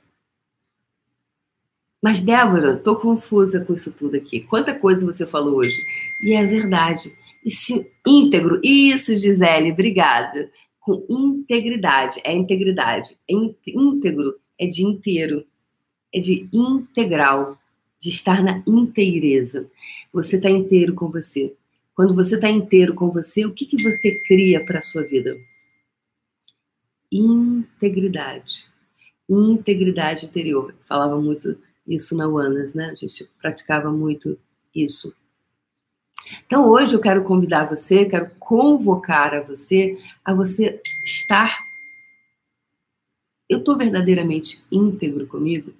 Mas, 2.02 2.20
Débora, 2.20 2.76
tô 2.76 2.96
confusa 2.96 3.64
com 3.64 3.74
isso 3.74 3.92
tudo 3.92 4.16
aqui. 4.16 4.40
Quanta 4.40 4.74
coisa 4.74 5.06
você 5.06 5.24
falou 5.24 5.56
hoje. 5.56 5.76
E 6.22 6.32
é 6.32 6.44
verdade. 6.44 7.14
E 7.44 7.50
se, 7.50 7.87
íntegro. 8.06 8.61
Isso, 8.62 9.14
Gisele, 9.14 9.72
obrigada 9.72 10.50
com 10.80 11.06
integridade. 11.08 12.20
É 12.24 12.32
integridade. 12.32 13.16
É 13.28 13.35
íntegro 13.35 14.40
é 14.58 14.66
de 14.66 14.85
inteiro, 14.85 15.44
é 16.14 16.20
de 16.20 16.48
integral, 16.52 17.58
de 18.00 18.11
estar 18.11 18.42
na 18.42 18.62
inteireza. 18.66 19.68
Você 20.12 20.37
está 20.37 20.48
inteiro 20.48 20.94
com 20.94 21.11
você. 21.11 21.52
Quando 21.94 22.14
você 22.14 22.37
está 22.37 22.48
inteiro 22.48 22.94
com 22.94 23.11
você, 23.11 23.44
o 23.44 23.52
que, 23.52 23.66
que 23.66 23.82
você 23.82 24.20
cria 24.26 24.64
para 24.64 24.78
a 24.78 24.82
sua 24.82 25.02
vida? 25.02 25.37
Integridade. 27.12 28.70
Integridade 29.29 30.25
interior. 30.25 30.75
Falava 30.88 31.20
muito 31.20 31.59
isso 31.87 32.16
na 32.16 32.27
UANAS, 32.27 32.72
né? 32.72 32.87
A 32.87 32.94
gente 32.94 33.31
praticava 33.38 33.92
muito 33.92 34.38
isso. 34.75 35.14
Então 36.46 36.66
hoje 36.68 36.94
eu 36.94 37.01
quero 37.01 37.22
convidar 37.25 37.68
você, 37.68 38.07
quero 38.07 38.31
convocar 38.37 39.35
a 39.35 39.42
você 39.42 39.98
a 40.25 40.33
você 40.33 40.81
estar. 41.05 41.59
Eu 43.46 43.59
estou 43.59 43.77
verdadeiramente 43.77 44.64
íntegro 44.72 45.27
comigo? 45.27 45.75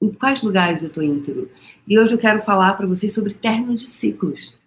Em 0.00 0.12
quais 0.12 0.42
lugares 0.42 0.82
eu 0.82 0.88
estou 0.88 1.02
íntegro? 1.02 1.50
E 1.86 1.98
hoje 1.98 2.12
eu 2.12 2.18
quero 2.18 2.42
falar 2.42 2.74
para 2.74 2.86
vocês 2.86 3.14
sobre 3.14 3.32
términos 3.32 3.80
de 3.80 3.88
ciclos. 3.88 4.58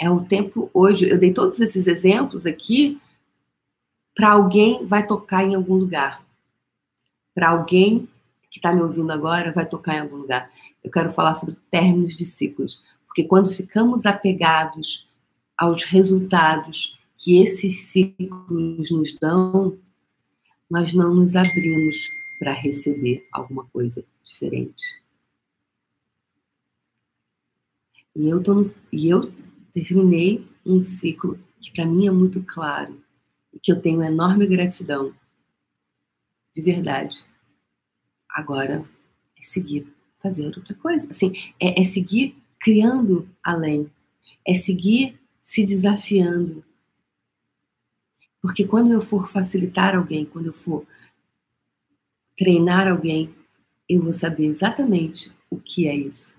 É 0.00 0.08
o 0.10 0.24
tempo 0.24 0.70
hoje. 0.72 1.08
Eu 1.08 1.18
dei 1.18 1.32
todos 1.32 1.60
esses 1.60 1.86
exemplos 1.86 2.46
aqui 2.46 3.00
para 4.14 4.32
alguém 4.32 4.84
vai 4.84 5.06
tocar 5.06 5.44
em 5.44 5.54
algum 5.54 5.74
lugar. 5.74 6.24
Para 7.34 7.50
alguém 7.50 8.08
que 8.50 8.58
está 8.58 8.72
me 8.72 8.82
ouvindo 8.82 9.12
agora 9.12 9.52
vai 9.52 9.64
tocar 9.64 9.94
em 9.94 10.00
algum 10.00 10.16
lugar. 10.16 10.50
Eu 10.82 10.90
quero 10.90 11.12
falar 11.12 11.36
sobre 11.36 11.56
términos 11.70 12.16
de 12.16 12.24
ciclos, 12.24 12.82
porque 13.06 13.22
quando 13.22 13.54
ficamos 13.54 14.06
apegados 14.06 15.06
aos 15.56 15.84
resultados 15.84 16.98
que 17.16 17.40
esses 17.40 17.86
ciclos 17.86 18.90
nos 18.90 19.16
dão, 19.20 19.78
nós 20.70 20.92
não 20.92 21.14
nos 21.14 21.36
abrimos 21.36 22.08
para 22.38 22.52
receber 22.52 23.26
alguma 23.32 23.66
coisa 23.66 24.04
diferente. 24.24 25.02
E 28.16 28.28
eu, 28.28 28.42
tô 28.42 28.68
e 28.92 29.08
eu 29.08 29.32
terminei 29.84 30.46
um 30.64 30.82
ciclo 30.82 31.38
que 31.60 31.72
para 31.72 31.86
mim 31.86 32.06
é 32.06 32.10
muito 32.10 32.42
claro 32.42 33.00
e 33.52 33.58
que 33.58 33.72
eu 33.72 33.80
tenho 33.80 34.02
enorme 34.02 34.46
gratidão, 34.46 35.12
de 36.54 36.62
verdade 36.62 37.26
Agora 38.38 38.88
é 39.36 39.42
seguir 39.42 39.92
fazer 40.22 40.46
outra 40.46 40.74
coisa. 40.74 41.10
Assim, 41.10 41.32
é, 41.58 41.80
é 41.80 41.84
seguir 41.84 42.36
criando 42.60 43.28
além. 43.42 43.90
É 44.46 44.54
seguir 44.54 45.18
se 45.42 45.64
desafiando. 45.64 46.64
Porque 48.40 48.64
quando 48.64 48.92
eu 48.92 49.00
for 49.00 49.28
facilitar 49.28 49.96
alguém, 49.96 50.24
quando 50.24 50.46
eu 50.46 50.52
for 50.52 50.86
treinar 52.36 52.86
alguém, 52.86 53.34
eu 53.88 54.02
vou 54.02 54.12
saber 54.12 54.46
exatamente 54.46 55.32
o 55.50 55.58
que 55.58 55.88
é 55.88 55.96
isso. 55.96 56.36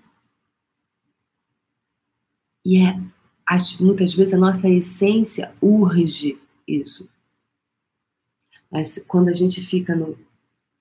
E 2.64 2.78
é, 2.78 2.98
muitas 3.80 4.14
vezes 4.14 4.34
a 4.34 4.38
nossa 4.38 4.68
essência 4.68 5.52
urge 5.60 6.38
isso. 6.66 7.08
Mas 8.70 9.02
quando 9.08 9.28
a 9.28 9.34
gente 9.34 9.60
fica 9.60 9.96
no 9.96 10.16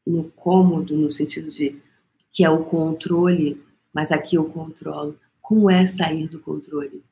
no 0.09 0.23
cômodo, 0.31 0.97
no 0.97 1.11
sentido 1.11 1.51
de 1.51 1.79
que 2.31 2.43
é 2.43 2.49
o 2.49 2.63
controle, 2.63 3.63
mas 3.93 4.11
aqui 4.11 4.35
eu 4.35 4.45
controlo. 4.45 5.17
Como 5.41 5.69
é 5.69 5.85
sair 5.85 6.27
do 6.27 6.39
controle? 6.39 7.03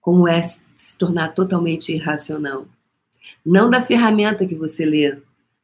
Como 0.00 0.28
é 0.28 0.42
se 0.42 0.96
tornar 0.96 1.34
totalmente 1.34 1.92
irracional? 1.92 2.66
Não 3.44 3.68
da 3.68 3.82
ferramenta 3.82 4.46
que 4.46 4.54
você 4.54 4.84
lê, 4.84 5.18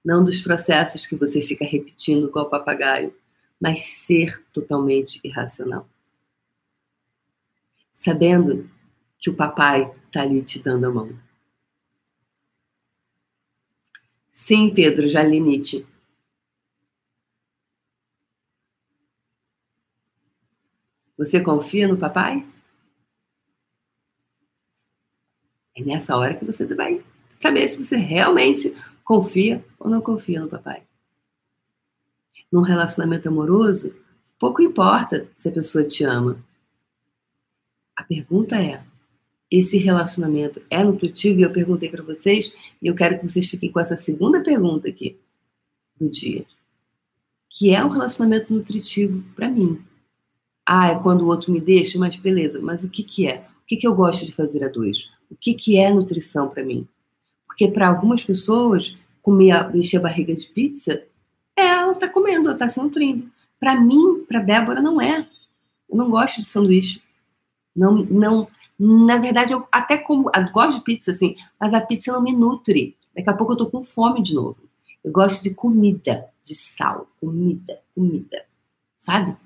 não 0.04 0.22
dos 0.22 0.42
processos 0.42 1.06
que 1.06 1.16
você 1.16 1.40
fica 1.40 1.64
repetindo 1.64 2.28
igual 2.28 2.50
papagaio, 2.50 3.14
mas 3.60 3.80
ser 3.80 4.44
totalmente 4.52 5.20
irracional. 5.24 5.88
Sabendo 7.92 8.68
que 9.18 9.30
o 9.30 9.34
papai 9.34 9.92
está 10.06 10.22
ali 10.22 10.42
te 10.42 10.62
dando 10.62 10.86
a 10.86 10.90
mão. 10.90 11.10
Sim, 14.30 14.72
Pedro 14.74 15.08
Jalinite, 15.08 15.86
Você 21.16 21.40
confia 21.40 21.86
no 21.86 21.96
papai? 21.96 22.44
É 25.76 25.82
nessa 25.82 26.16
hora 26.16 26.34
que 26.34 26.44
você 26.44 26.66
vai 26.74 27.04
saber 27.40 27.68
se 27.68 27.82
você 27.82 27.96
realmente 27.96 28.74
confia 29.04 29.64
ou 29.78 29.88
não 29.88 30.00
confia 30.00 30.40
no 30.40 30.48
papai. 30.48 30.82
Num 32.50 32.62
relacionamento 32.62 33.28
amoroso, 33.28 33.94
pouco 34.38 34.62
importa 34.62 35.28
se 35.34 35.48
a 35.48 35.52
pessoa 35.52 35.84
te 35.84 36.04
ama. 36.04 36.44
A 37.96 38.02
pergunta 38.02 38.56
é: 38.56 38.84
esse 39.58 39.78
relacionamento 39.78 40.60
é 40.68 40.82
nutritivo? 40.82 41.38
E 41.38 41.42
eu 41.42 41.50
perguntei 41.50 41.88
para 41.88 42.02
vocês, 42.02 42.54
e 42.82 42.86
eu 42.86 42.94
quero 42.94 43.18
que 43.18 43.28
vocês 43.28 43.46
fiquem 43.46 43.70
com 43.70 43.78
essa 43.78 43.96
segunda 43.96 44.42
pergunta 44.42 44.88
aqui 44.88 45.16
do 46.00 46.10
dia. 46.10 46.44
Que 47.48 47.72
é 47.72 47.84
um 47.84 47.88
relacionamento 47.88 48.52
nutritivo 48.52 49.22
para 49.36 49.48
mim? 49.48 49.80
Ah, 50.66 50.88
é 50.88 50.98
quando 50.98 51.22
o 51.22 51.28
outro 51.28 51.52
me 51.52 51.60
deixa, 51.60 51.98
mas 51.98 52.16
beleza. 52.16 52.60
Mas 52.60 52.82
o 52.82 52.88
que, 52.88 53.02
que 53.02 53.28
é? 53.28 53.46
O 53.62 53.66
que, 53.66 53.76
que 53.76 53.86
eu 53.86 53.94
gosto 53.94 54.26
de 54.26 54.32
fazer 54.32 54.64
a 54.64 54.68
dois? 54.68 55.08
O 55.30 55.36
que, 55.36 55.54
que 55.54 55.78
é 55.78 55.92
nutrição 55.92 56.48
para 56.48 56.64
mim? 56.64 56.88
Porque 57.46 57.68
para 57.68 57.86
algumas 57.86 58.24
pessoas, 58.24 58.96
comer, 59.22 59.70
encher 59.74 59.98
a 59.98 60.02
barriga 60.02 60.34
de 60.34 60.46
pizza, 60.48 61.04
é, 61.56 61.66
ela 61.66 61.92
está 61.92 62.08
comendo, 62.08 62.46
ela 62.46 62.54
está 62.54 62.68
se 62.68 62.80
nutrindo. 62.80 63.30
Para 63.60 63.80
mim, 63.80 64.24
para 64.26 64.40
Débora, 64.40 64.80
não 64.80 65.00
é. 65.00 65.28
Eu 65.88 65.96
não 65.96 66.10
gosto 66.10 66.42
de 66.42 66.48
sanduíche. 66.48 67.00
Não, 67.74 68.04
não. 68.04 68.48
Na 68.78 69.18
verdade, 69.18 69.52
eu 69.52 69.66
até 69.70 69.96
como, 69.96 70.30
eu 70.34 70.52
gosto 70.52 70.78
de 70.78 70.84
pizza, 70.84 71.12
assim, 71.12 71.36
mas 71.60 71.72
a 71.72 71.80
pizza 71.80 72.12
não 72.12 72.22
me 72.22 72.32
nutre. 72.32 72.96
Daqui 73.14 73.30
a 73.30 73.34
pouco 73.34 73.52
eu 73.52 73.56
tô 73.56 73.66
com 73.66 73.84
fome 73.84 74.22
de 74.22 74.34
novo. 74.34 74.58
Eu 75.02 75.12
gosto 75.12 75.42
de 75.42 75.54
comida, 75.54 76.26
de 76.42 76.54
sal, 76.54 77.06
comida, 77.20 77.80
comida, 77.94 78.44
sabe? 78.98 79.36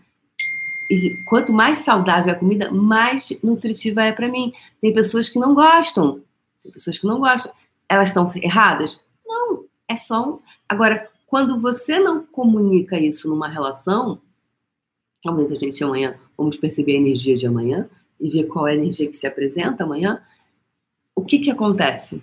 e 0.91 1.23
quanto 1.25 1.53
mais 1.53 1.81
saudável 1.81 2.33
a 2.33 2.37
comida, 2.37 2.71
mais 2.71 3.29
nutritiva 3.43 4.03
é 4.03 4.13
para 4.13 4.29
mim. 4.29 4.53
Tem 4.81 4.93
pessoas 4.93 5.29
que 5.29 5.39
não 5.39 5.55
gostam. 5.55 6.23
Tem 6.63 6.73
pessoas 6.73 6.99
que 6.99 7.07
não 7.07 7.21
gostam. 7.21 7.53
Elas 7.89 8.09
estão 8.09 8.31
erradas? 8.37 9.01
Não, 9.27 9.65
é 9.87 9.97
só 9.97 10.29
um... 10.29 10.39
Agora, 10.69 11.11
quando 11.27 11.61
você 11.61 11.99
não 11.99 12.25
comunica 12.25 12.99
isso 12.99 13.29
numa 13.29 13.49
relação, 13.49 14.21
talvez 15.23 15.53
a 15.53 15.57
gente 15.57 15.83
amanhã 15.85 16.19
vamos 16.37 16.57
perceber 16.57 16.93
a 16.93 17.01
energia 17.01 17.37
de 17.37 17.47
amanhã 17.47 17.89
e 18.21 18.31
ver 18.31 18.45
qual 18.45 18.67
é 18.67 18.73
a 18.73 18.75
energia 18.75 19.09
que 19.09 19.17
se 19.17 19.27
apresenta 19.27 19.85
amanhã. 19.85 20.23
O 21.15 21.25
que 21.25 21.39
que 21.39 21.51
acontece? 21.51 22.23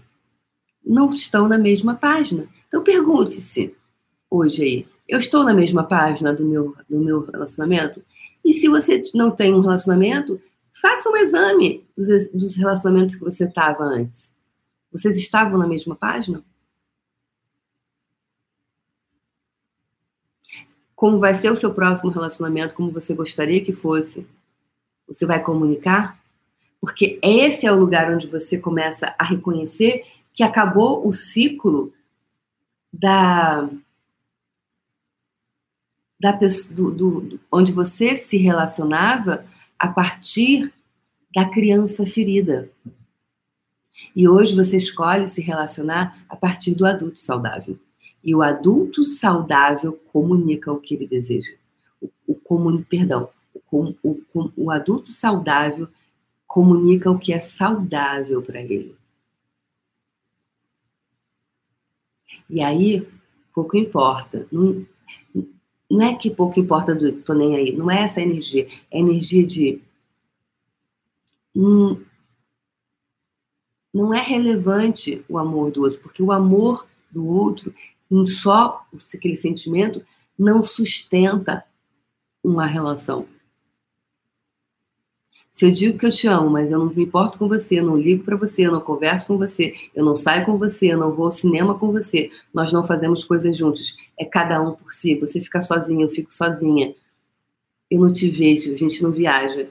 Não 0.85 1.13
estão 1.13 1.47
na 1.47 1.57
mesma 1.57 1.95
página. 1.95 2.47
Então 2.67 2.83
pergunte-se 2.83 3.75
hoje 4.29 4.63
aí, 4.63 4.87
eu 5.07 5.19
estou 5.19 5.43
na 5.43 5.53
mesma 5.53 5.83
página 5.83 6.33
do 6.33 6.45
meu, 6.45 6.75
do 6.89 6.99
meu 6.99 7.21
relacionamento? 7.21 8.03
E 8.43 8.53
se 8.53 8.67
você 8.67 9.01
não 9.13 9.31
tem 9.31 9.53
um 9.53 9.59
relacionamento, 9.59 10.41
faça 10.81 11.09
um 11.09 11.15
exame 11.15 11.85
dos, 11.95 12.07
dos 12.31 12.55
relacionamentos 12.55 13.15
que 13.15 13.23
você 13.23 13.45
estava 13.45 13.83
antes. 13.83 14.33
Vocês 14.91 15.17
estavam 15.17 15.57
na 15.57 15.67
mesma 15.67 15.95
página? 15.95 16.43
Como 20.95 21.19
vai 21.19 21.35
ser 21.35 21.51
o 21.51 21.55
seu 21.55 21.73
próximo 21.73 22.11
relacionamento, 22.11 22.73
como 22.73 22.91
você 22.91 23.13
gostaria 23.13 23.63
que 23.63 23.73
fosse? 23.73 24.25
Você 25.07 25.25
vai 25.25 25.41
comunicar? 25.41 26.19
Porque 26.81 27.19
esse 27.21 27.65
é 27.65 27.71
o 27.71 27.79
lugar 27.79 28.11
onde 28.11 28.27
você 28.27 28.57
começa 28.57 29.15
a 29.17 29.23
reconhecer 29.23 30.05
que 30.33 30.43
acabou 30.43 31.07
o 31.07 31.13
ciclo 31.13 31.93
da 32.91 33.69
da 36.19 36.31
do, 36.31 36.91
do, 36.91 37.39
onde 37.51 37.71
você 37.71 38.17
se 38.17 38.37
relacionava 38.37 39.45
a 39.77 39.87
partir 39.87 40.73
da 41.33 41.45
criança 41.45 42.05
ferida. 42.05 42.69
E 44.15 44.27
hoje 44.27 44.55
você 44.55 44.77
escolhe 44.77 45.27
se 45.27 45.41
relacionar 45.41 46.17
a 46.29 46.35
partir 46.35 46.73
do 46.73 46.85
adulto 46.85 47.19
saudável. 47.19 47.77
E 48.23 48.33
o 48.33 48.41
adulto 48.41 49.05
saudável 49.05 49.93
comunica 50.11 50.71
o 50.71 50.79
que 50.79 50.95
ele 50.95 51.05
deseja. 51.05 51.51
O, 52.01 52.09
o 52.27 52.35
comun, 52.35 52.81
perdão, 52.81 53.29
o, 53.79 54.21
o, 54.33 54.51
o 54.55 54.71
adulto 54.71 55.11
saudável 55.11 55.87
comunica 56.47 57.11
o 57.11 57.19
que 57.19 57.33
é 57.33 57.39
saudável 57.39 58.41
para 58.41 58.61
ele. 58.61 58.95
E 62.49 62.61
aí, 62.61 63.07
pouco 63.53 63.75
importa. 63.75 64.47
Não, 64.51 64.85
não 65.89 66.01
é 66.01 66.15
que 66.15 66.29
pouco 66.29 66.59
importa 66.59 66.93
do 66.93 67.11
tô 67.11 67.33
nem 67.33 67.55
aí. 67.55 67.71
Não 67.75 67.89
é 67.89 68.03
essa 68.03 68.21
energia. 68.21 68.67
É 68.91 68.99
energia 68.99 69.45
de. 69.45 69.81
Hum, 71.55 72.03
não 73.93 74.13
é 74.13 74.21
relevante 74.21 75.23
o 75.29 75.37
amor 75.37 75.71
do 75.71 75.83
outro, 75.83 76.01
porque 76.01 76.21
o 76.21 76.31
amor 76.31 76.85
do 77.09 77.25
outro, 77.25 77.73
em 78.11 78.25
só 78.25 78.85
aquele 79.13 79.37
sentimento, 79.37 80.05
não 80.37 80.61
sustenta 80.61 81.65
uma 82.43 82.65
relação. 82.65 83.25
Se 85.55 85.65
eu 85.65 85.71
digo 85.71 85.97
que 85.97 86.05
eu 86.05 86.11
te 86.11 86.27
amo, 86.27 86.49
mas 86.49 86.69
eu 86.69 86.77
não 86.77 86.93
me 86.93 87.03
importo 87.03 87.39
com 87.39 87.47
você, 87.47 87.81
não 87.81 87.95
ligo 87.95 88.25
para 88.25 88.35
você, 88.35 88.67
não 88.67 88.81
converso 88.81 89.27
com 89.27 89.37
você, 89.37 89.73
eu 89.95 90.03
não 90.03 90.13
saio 90.13 90.45
com 90.45 90.57
você, 90.57 90.93
não 90.97 91.15
vou 91.15 91.27
ao 91.27 91.31
cinema 91.31 91.79
com 91.79 91.93
você, 91.93 92.29
nós 92.53 92.73
não 92.73 92.85
fazemos 92.85 93.23
coisas 93.23 93.57
juntos, 93.57 93.95
é 94.19 94.25
cada 94.25 94.61
um 94.61 94.73
por 94.73 94.93
si, 94.93 95.15
você 95.15 95.39
fica 95.39 95.61
sozinha, 95.61 96.03
eu 96.03 96.09
fico 96.09 96.33
sozinha, 96.33 96.93
eu 97.89 98.01
não 98.01 98.11
te 98.11 98.29
vejo, 98.29 98.73
a 98.73 98.77
gente 98.77 99.01
não 99.01 99.13
viaja. 99.13 99.69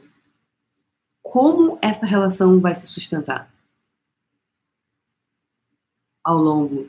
Como 1.21 1.79
essa 1.83 2.07
relação 2.07 2.59
vai 2.61 2.75
se 2.75 2.87
sustentar? 2.87 3.53
Ao 6.25 6.39
longo, 6.39 6.89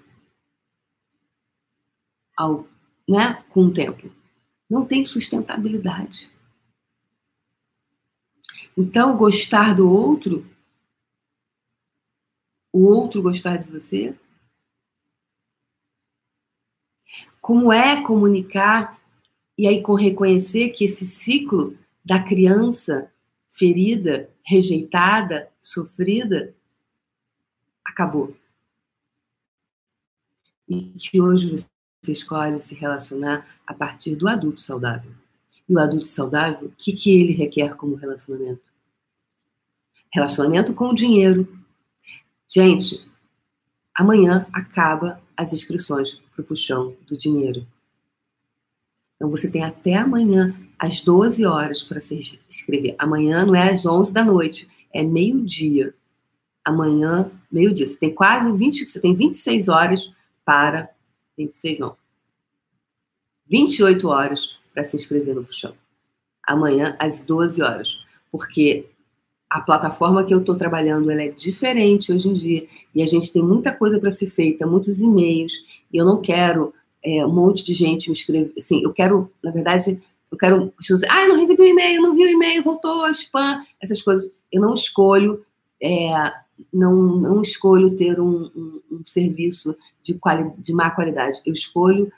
ao, 2.38 2.66
né, 3.10 3.44
com 3.50 3.66
o 3.66 3.74
tempo. 3.74 4.10
Não 4.70 4.86
tem 4.86 5.06
sustentabilidade. 5.06 6.34
Então, 8.78 9.16
gostar 9.16 9.76
do 9.76 9.90
outro, 9.90 10.46
o 12.74 12.84
outro 12.86 13.22
gostar 13.22 13.58
de 13.58 13.70
você, 13.72 14.14
como 17.40 17.72
é 17.72 18.02
comunicar 18.02 19.00
e 19.58 19.68
aí 19.68 19.82
reconhecer 19.98 20.72
que 20.72 20.84
esse 20.84 21.06
ciclo 21.06 21.78
da 22.04 22.22
criança 22.22 23.12
ferida, 23.50 24.30
rejeitada, 24.44 25.50
sofrida, 25.62 26.54
acabou. 27.86 28.36
E 30.68 30.82
que 30.98 31.22
hoje 31.22 31.66
você 32.02 32.12
escolhe 32.12 32.62
se 32.62 32.76
relacionar 32.76 33.48
a 33.66 33.74
partir 33.74 34.16
do 34.16 34.28
adulto 34.28 34.60
saudável. 34.60 35.12
E 35.68 35.76
o 35.76 35.80
adulto 35.80 36.08
saudável, 36.08 36.68
o 36.68 36.72
que, 36.72 36.94
que 36.94 37.12
ele 37.20 37.34
requer 37.34 37.76
como 37.76 37.96
relacionamento? 37.96 38.62
Relacionamento 40.14 40.74
com 40.74 40.90
o 40.90 40.96
dinheiro. 40.96 41.48
Gente, 42.48 43.06
amanhã 43.94 44.46
acaba 44.54 45.22
as 45.36 45.52
inscrições 45.52 46.14
para 46.34 46.42
o 46.42 46.46
puxão 46.46 46.96
do 47.08 47.18
dinheiro. 47.18 47.66
Então 49.16 49.30
você 49.30 49.50
tem 49.50 49.64
até 49.64 49.96
amanhã, 49.96 50.56
às 50.78 51.02
12 51.02 51.46
horas, 51.46 51.84
para 51.84 52.00
se 52.00 52.40
inscrever. 52.50 52.96
Amanhã 53.00 53.46
não 53.46 53.56
é 53.56 53.74
às 53.74 53.86
11 53.86 54.14
da 54.14 54.24
noite, 54.24 54.70
é 54.94 55.02
meio-dia. 55.02 55.94
Amanhã, 56.64 57.32
meio-dia. 57.52 57.88
Você 57.88 57.96
tem 57.96 58.14
quase 58.14 58.52
20, 58.52 58.88
você 58.88 59.00
tem 59.00 59.14
26 59.14 59.68
horas 59.68 60.14
para. 60.44 60.90
26 61.38 61.80
não. 61.80 61.98
28 63.48 64.08
horas 64.08 64.50
para 64.76 64.84
se 64.84 64.98
inscrever 64.98 65.34
no 65.34 65.46
Puxão. 65.46 65.74
Amanhã, 66.46 66.96
às 67.00 67.22
12 67.22 67.62
horas. 67.62 67.88
Porque 68.30 68.86
a 69.50 69.62
plataforma 69.62 70.26
que 70.26 70.34
eu 70.34 70.42
estou 70.42 70.56
trabalhando 70.56 71.10
ela 71.10 71.24
é 71.24 71.30
diferente 71.30 72.12
hoje 72.12 72.28
em 72.28 72.34
dia. 72.34 72.68
E 72.94 73.02
a 73.02 73.06
gente 73.06 73.32
tem 73.32 73.42
muita 73.42 73.72
coisa 73.72 73.98
para 74.00 74.12
ser 74.12 74.30
feita, 74.30 74.68
muitos 74.68 75.00
e-mails. 75.00 75.54
E 75.92 75.98
eu 75.98 76.06
não 76.06 76.22
quero 76.22 76.74
é, 77.02 77.26
um 77.26 77.34
monte 77.34 77.64
de 77.64 77.74
gente 77.74 78.10
me 78.10 78.16
escrever. 78.16 78.54
Assim, 78.58 78.84
eu 78.84 78.92
quero, 78.92 79.32
na 79.42 79.52
verdade, 79.52 80.02
eu 80.30 80.38
quero. 80.38 80.74
Ah, 81.10 81.28
não 81.28 81.40
recebi 81.40 81.62
o 81.62 81.66
e-mail, 81.66 82.02
não 82.02 82.14
vi 82.14 82.26
o 82.26 82.30
e-mail, 82.30 82.62
voltou, 82.62 83.08
spam, 83.12 83.64
essas 83.82 84.02
coisas. 84.02 84.30
Eu 84.52 84.62
não 84.62 84.74
escolho. 84.74 85.46
É, 85.82 86.34
não, 86.74 86.94
não 86.94 87.42
escolho 87.42 87.96
ter 87.96 88.20
um, 88.20 88.52
um, 88.56 88.82
um 88.92 89.06
serviço 89.06 89.76
de, 90.04 90.16
quali, 90.16 90.52
de 90.58 90.74
má 90.74 90.92
qualidade. 90.92 91.40
Eu 91.46 91.54
escolho 91.54 92.12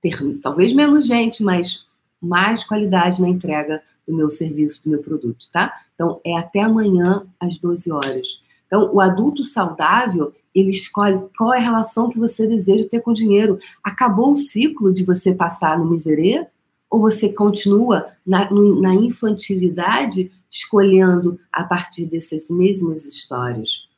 ter 0.00 0.16
talvez 0.40 0.72
menos 0.72 1.06
gente, 1.06 1.42
mas 1.42 1.84
mais 2.20 2.64
qualidade 2.64 3.20
na 3.20 3.28
entrega 3.28 3.82
do 4.06 4.14
meu 4.14 4.30
serviço, 4.30 4.82
do 4.82 4.90
meu 4.90 5.02
produto, 5.02 5.46
tá? 5.52 5.72
Então, 5.94 6.20
é 6.24 6.36
até 6.36 6.60
amanhã 6.60 7.26
às 7.38 7.58
12 7.58 7.90
horas. 7.90 8.40
Então, 8.66 8.92
o 8.92 9.00
adulto 9.00 9.44
saudável, 9.44 10.32
ele 10.54 10.70
escolhe 10.70 11.20
qual 11.36 11.52
é 11.54 11.58
a 11.58 11.62
relação 11.62 12.10
que 12.10 12.18
você 12.18 12.46
deseja 12.46 12.88
ter 12.88 13.00
com 13.00 13.12
o 13.12 13.14
dinheiro. 13.14 13.58
Acabou 13.82 14.32
o 14.32 14.36
ciclo 14.36 14.92
de 14.92 15.04
você 15.04 15.34
passar 15.34 15.78
no 15.78 15.90
miserê? 15.90 16.46
Ou 16.88 17.00
você 17.00 17.28
continua 17.28 18.12
na, 18.26 18.50
na 18.50 18.94
infantilidade, 18.94 20.30
escolhendo 20.50 21.38
a 21.52 21.64
partir 21.64 22.06
dessas 22.06 22.48
mesmas 22.48 23.04
histórias? 23.04 23.88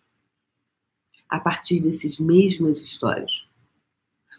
A 1.28 1.40
partir 1.40 1.80
dessas 1.80 2.18
mesmas 2.18 2.80
histórias. 2.80 3.32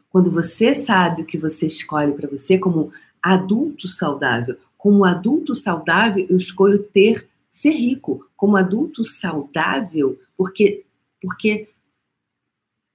Quando 0.09 0.29
você 0.29 0.75
sabe 0.75 1.23
o 1.23 1.25
que 1.25 1.39
você 1.39 1.65
escolhe 1.65 2.13
para 2.13 2.29
você 2.29 2.59
como 2.59 2.91
adulto 3.23 3.87
saudável, 3.87 4.59
como 4.77 5.05
adulto 5.05 5.55
saudável, 5.55 6.27
eu 6.29 6.37
escolho 6.37 6.83
ter 6.83 7.29
ser 7.49 7.71
rico. 7.71 8.29
Como 8.35 8.57
adulto 8.57 9.05
saudável, 9.05 10.17
porque 10.35 10.85
porque 11.21 11.69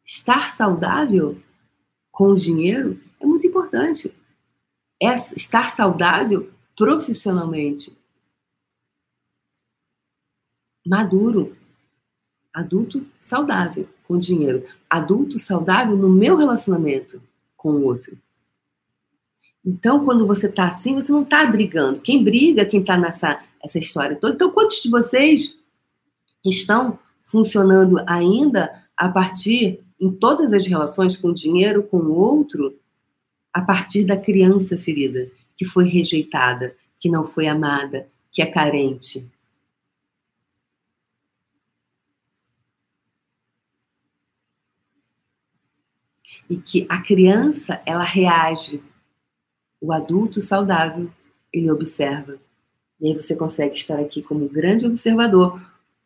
estar 0.04 0.54
saudável 0.54 1.40
com 2.12 2.32
o 2.32 2.36
dinheiro 2.36 3.00
é 3.18 3.24
muito 3.24 3.46
importante. 3.46 4.14
É 5.00 5.14
estar 5.14 5.70
saudável 5.70 6.52
profissionalmente. 6.76 7.96
Maduro. 10.86 11.56
Adulto 12.52 13.06
saudável 13.18 13.88
com 14.06 14.18
dinheiro. 14.18 14.66
Adulto 14.90 15.38
saudável 15.38 15.96
no 15.96 16.10
meu 16.10 16.36
relacionamento 16.36 17.22
com 17.56 17.70
o 17.70 17.84
outro. 17.84 18.18
Então, 19.64 20.04
quando 20.04 20.26
você 20.26 20.46
está 20.46 20.68
assim, 20.68 20.94
você 20.94 21.12
não 21.12 21.22
está 21.22 21.44
brigando. 21.46 22.00
Quem 22.00 22.22
briga, 22.22 22.64
quem 22.64 22.80
está 22.80 22.96
nessa 22.96 23.42
essa 23.62 23.78
história 23.78 24.16
toda. 24.16 24.34
Então, 24.34 24.52
quantos 24.52 24.82
de 24.82 24.88
vocês 24.88 25.56
estão 26.44 26.98
funcionando 27.22 28.00
ainda 28.06 28.84
a 28.96 29.08
partir, 29.08 29.80
em 30.00 30.10
todas 30.12 30.52
as 30.52 30.66
relações 30.66 31.16
com 31.16 31.28
o 31.28 31.34
dinheiro, 31.34 31.82
com 31.82 31.98
o 31.98 32.14
outro, 32.14 32.78
a 33.52 33.60
partir 33.60 34.04
da 34.04 34.16
criança 34.16 34.78
ferida, 34.78 35.28
que 35.56 35.64
foi 35.64 35.88
rejeitada, 35.88 36.74
que 37.00 37.10
não 37.10 37.24
foi 37.24 37.48
amada, 37.48 38.06
que 38.30 38.40
é 38.40 38.46
carente? 38.46 39.28
e 46.50 46.56
que 46.56 46.86
a 46.88 47.00
criança 47.02 47.80
ela 47.84 48.04
reage. 48.04 48.82
O 49.80 49.92
adulto 49.92 50.42
saudável 50.42 51.10
ele 51.52 51.70
observa. 51.70 52.36
E 53.00 53.08
aí 53.08 53.14
você 53.14 53.36
consegue 53.36 53.76
estar 53.76 53.98
aqui 53.98 54.22
como 54.22 54.48
grande 54.48 54.86
observador, 54.86 55.60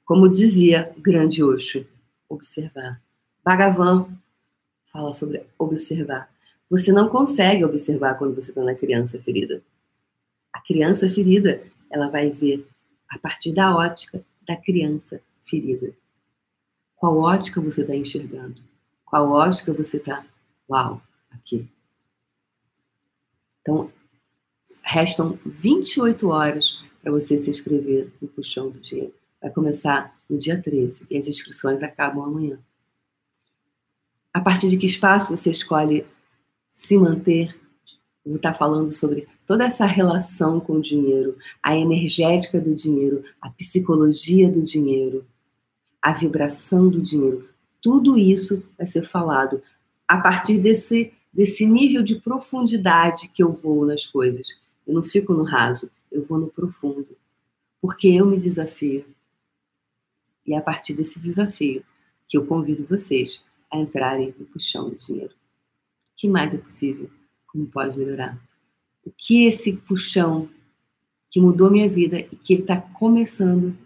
como 0.05 0.29
dizia 0.29 0.93
grande 0.99 1.43
Osho, 1.43 1.87
observar. 2.29 3.01
Bhagavan 3.45 4.09
fala 4.93 5.15
sobre 5.15 5.47
observar. 5.59 6.31
Você 6.69 6.93
não 6.93 7.09
consegue 7.09 7.65
observar 7.65 8.19
quando 8.19 8.35
você 8.35 8.51
está 8.51 8.63
na 8.63 8.75
criança 8.75 9.21
ferida. 9.21 9.63
A 10.53 10.61
criança 10.61 11.09
ferida, 11.09 11.63
ela 11.91 12.09
vai 12.09 12.31
ver 12.31 12.67
a 13.09 13.19
partir 13.19 13.55
da 13.55 13.75
ótica 13.75 14.25
da 14.47 14.57
criança 14.57 15.21
ferida. 15.43 15.93
Qual 16.97 17.19
ótica 17.19 17.61
você 17.61 17.81
está 17.83 17.95
enxergando? 17.95 18.61
Qual 19.05 19.31
ótica 19.31 19.73
você 19.73 19.97
está? 19.97 20.25
Uau, 20.71 21.03
aqui. 21.31 21.69
Então, 23.63 23.91
restam 24.83 25.39
28 25.47 26.29
horas 26.29 26.77
para 27.01 27.11
você 27.11 27.39
se 27.39 27.49
inscrever 27.49 28.13
no 28.21 28.29
Puxão 28.29 28.69
do 28.69 28.79
Dinheiro. 28.79 29.15
Vai 29.41 29.51
começar 29.51 30.13
no 30.29 30.37
dia 30.37 30.61
13 30.61 31.07
e 31.11 31.17
as 31.17 31.27
inscrições 31.27 31.83
acabam 31.83 32.23
amanhã. 32.23 32.59
A 34.35 34.41
partir 34.41 34.69
de 34.69 34.77
que 34.77 34.87
espaço 34.87 35.35
você 35.37 35.51
escolhe 35.51 36.05
se 36.69 36.97
manter? 36.97 37.57
vou 38.25 38.37
estar 38.37 38.55
falando 38.55 38.93
sobre 38.93 39.27
toda 39.47 39.65
essa 39.65 39.85
relação 39.85 40.61
com 40.61 40.75
o 40.75 40.83
dinheiro, 40.83 41.37
a 41.63 41.77
energética 41.77 42.61
do 42.61 42.75
dinheiro, 42.75 43.25
a 43.41 43.51
psicologia 43.51 44.51
do 44.51 44.63
dinheiro, 44.63 45.27
a 46.01 46.13
vibração 46.13 46.89
do 46.89 47.01
dinheiro. 47.01 47.49
Tudo 47.81 48.17
isso 48.17 48.63
vai 48.79 48.87
ser 48.87 49.03
falado 49.03 49.63
a 50.07 50.19
partir 50.19 50.59
desse, 50.59 51.13
desse 51.33 51.67
nível 51.67 52.03
de 52.03 52.17
profundidade 52.17 53.29
que 53.29 53.43
eu 53.43 53.53
vou 53.53 53.87
nas 53.87 54.07
coisas. 54.07 54.49
Eu 54.87 54.95
não 54.95 55.03
fico 55.03 55.33
no 55.33 55.45
raso, 55.45 55.91
eu 56.11 56.25
vou 56.25 56.39
no 56.39 56.49
profundo. 56.49 57.17
Porque 57.81 58.09
eu 58.09 58.27
me 58.27 58.39
desafio. 58.39 59.05
E 60.47 60.55
é 60.55 60.59
a 60.59 60.63
partir 60.63 60.95
desse 60.95 61.19
desafio 61.19 61.85
que 62.29 62.37
eu 62.37 62.47
convido 62.47 62.85
vocês 62.85 63.43
a 63.71 63.79
entrarem 63.79 64.35
no 64.39 64.45
puxão 64.47 64.91
do 64.91 64.97
dinheiro. 64.97 65.33
O 65.33 66.17
que 66.17 66.29
mais 66.29 66.55
é 66.55 66.59
possível? 66.59 67.11
Como 67.47 67.67
pode 67.67 67.99
melhorar? 67.99 68.39
O 69.05 69.11
que 69.11 69.47
esse 69.47 69.73
puxão 69.73 70.49
que 71.31 71.41
mudou 71.41 71.71
minha 71.71 71.89
vida 71.89 72.21
e 72.21 72.37
que 72.37 72.53
ele 72.53 72.63
está 72.63 72.79
começando, 72.79 73.77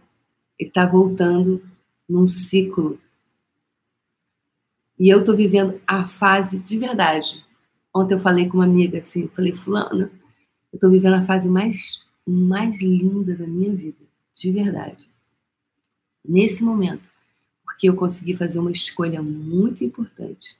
ele 0.59 0.69
está 0.69 0.85
voltando 0.85 1.63
num 2.09 2.27
ciclo. 2.27 2.99
E 4.99 5.09
eu 5.09 5.21
estou 5.21 5.37
vivendo 5.37 5.81
a 5.87 6.07
fase 6.07 6.59
de 6.59 6.79
verdade. 6.79 7.45
Ontem 7.95 8.15
eu 8.15 8.19
falei 8.21 8.49
com 8.49 8.59
uma 8.59 8.65
amiga 8.65 8.99
assim, 8.99 9.29
falei, 9.29 9.53
fulana, 9.53 10.11
eu 10.73 10.77
estou 10.77 10.91
vivendo 10.91 11.15
a 11.15 11.23
fase 11.23 11.49
mais, 11.49 12.03
mais 12.27 12.83
linda 12.83 13.35
da 13.35 13.47
minha 13.47 13.75
vida, 13.75 14.05
de 14.35 14.53
verdade. 14.53 15.09
Nesse 16.25 16.65
momento, 16.65 17.09
porque 17.65 17.89
eu 17.89 17.95
consegui 17.95 18.35
fazer 18.35 18.59
uma 18.59 18.73
escolha 18.73 19.23
muito 19.23 19.85
importante. 19.85 20.57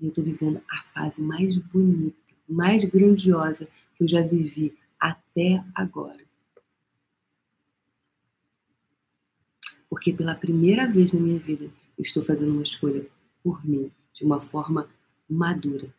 E 0.00 0.04
eu 0.04 0.10
estou 0.10 0.22
vivendo 0.22 0.60
a 0.70 0.82
fase 0.94 1.20
mais 1.20 1.56
bonita, 1.56 2.16
mais 2.48 2.84
grandiosa 2.84 3.66
que 3.96 4.04
eu 4.04 4.08
já 4.08 4.22
vivi 4.22 4.76
até 5.00 5.62
agora. 5.74 6.20
Porque 9.90 10.12
pela 10.12 10.34
primeira 10.34 10.86
vez 10.86 11.12
na 11.12 11.20
minha 11.20 11.38
vida, 11.38 11.64
eu 11.96 12.04
estou 12.04 12.22
fazendo 12.22 12.52
uma 12.52 12.62
escolha 12.62 13.04
por 13.42 13.64
mim, 13.66 13.90
de 14.14 14.24
uma 14.24 14.40
forma 14.40 14.88
madura. 15.28 15.92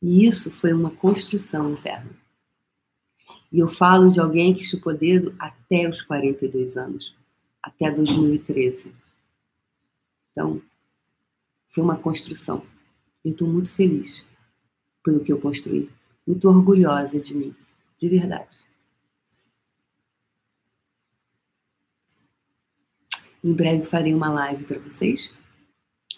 E 0.00 0.26
isso 0.26 0.50
foi 0.50 0.72
uma 0.72 0.90
construção 0.90 1.72
interna. 1.72 2.10
E 3.50 3.58
eu 3.58 3.68
falo 3.68 4.10
de 4.10 4.20
alguém 4.20 4.54
que 4.54 4.64
chupou 4.64 4.94
dedo 4.94 5.34
até 5.38 5.88
os 5.88 6.02
42 6.02 6.76
anos 6.76 7.16
até 7.62 7.90
2013. 7.90 8.94
Então, 10.30 10.62
foi 11.66 11.82
uma 11.82 11.96
construção. 11.96 12.64
Eu 13.24 13.32
estou 13.32 13.48
muito 13.48 13.74
feliz 13.74 14.24
pelo 15.02 15.20
que 15.20 15.32
eu 15.32 15.40
construí, 15.40 15.90
muito 16.26 16.48
orgulhosa 16.48 17.18
de 17.18 17.34
mim, 17.34 17.54
de 17.98 18.08
verdade. 18.08 18.56
Em 23.42 23.52
breve 23.52 23.84
farei 23.86 24.14
uma 24.14 24.30
live 24.30 24.64
para 24.64 24.78
vocês, 24.78 25.34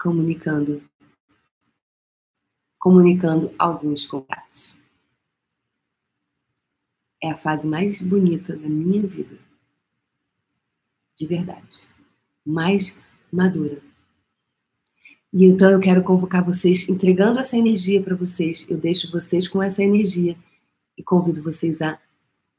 comunicando 0.00 0.82
comunicando 2.78 3.54
alguns 3.58 4.06
contatos. 4.06 4.74
É 7.22 7.30
a 7.30 7.36
fase 7.36 7.66
mais 7.66 8.00
bonita 8.00 8.56
da 8.56 8.68
minha 8.68 9.06
vida 9.06 9.38
de 11.20 11.26
verdade, 11.26 11.86
mais 12.44 12.96
madura. 13.30 13.82
E 15.32 15.44
então 15.44 15.70
eu 15.70 15.78
quero 15.78 16.02
convocar 16.02 16.42
vocês, 16.42 16.88
entregando 16.88 17.38
essa 17.38 17.56
energia 17.56 18.02
para 18.02 18.16
vocês. 18.16 18.66
Eu 18.68 18.78
deixo 18.78 19.12
vocês 19.12 19.46
com 19.46 19.62
essa 19.62 19.82
energia 19.82 20.34
e 20.96 21.02
convido 21.02 21.42
vocês 21.42 21.82
a 21.82 22.00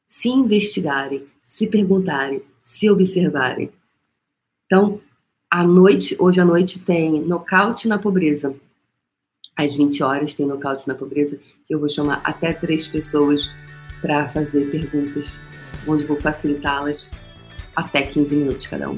se 0.06 0.28
investigarem, 0.28 1.26
se 1.42 1.66
perguntarem, 1.66 2.42
se 2.62 2.88
observarem. 2.88 3.70
Então, 4.64 5.00
à 5.52 5.62
noite, 5.64 6.16
hoje 6.18 6.40
à 6.40 6.46
noite 6.46 6.80
tem 6.80 7.20
nocaute 7.20 7.86
na 7.86 7.98
pobreza. 7.98 8.54
Às 9.54 9.74
20 9.74 10.02
horas 10.02 10.32
tem 10.32 10.46
nocaute 10.46 10.88
na 10.88 10.94
pobreza, 10.94 11.38
eu 11.68 11.78
vou 11.78 11.90
chamar 11.90 12.22
até 12.24 12.54
três 12.54 12.88
pessoas 12.88 13.50
para 14.00 14.30
fazer 14.30 14.70
perguntas, 14.70 15.38
onde 15.86 16.04
vou 16.04 16.16
facilitá-las 16.18 17.10
até 17.76 18.00
15 18.00 18.34
minutos 18.34 18.66
cada 18.66 18.88
um. 18.88 18.96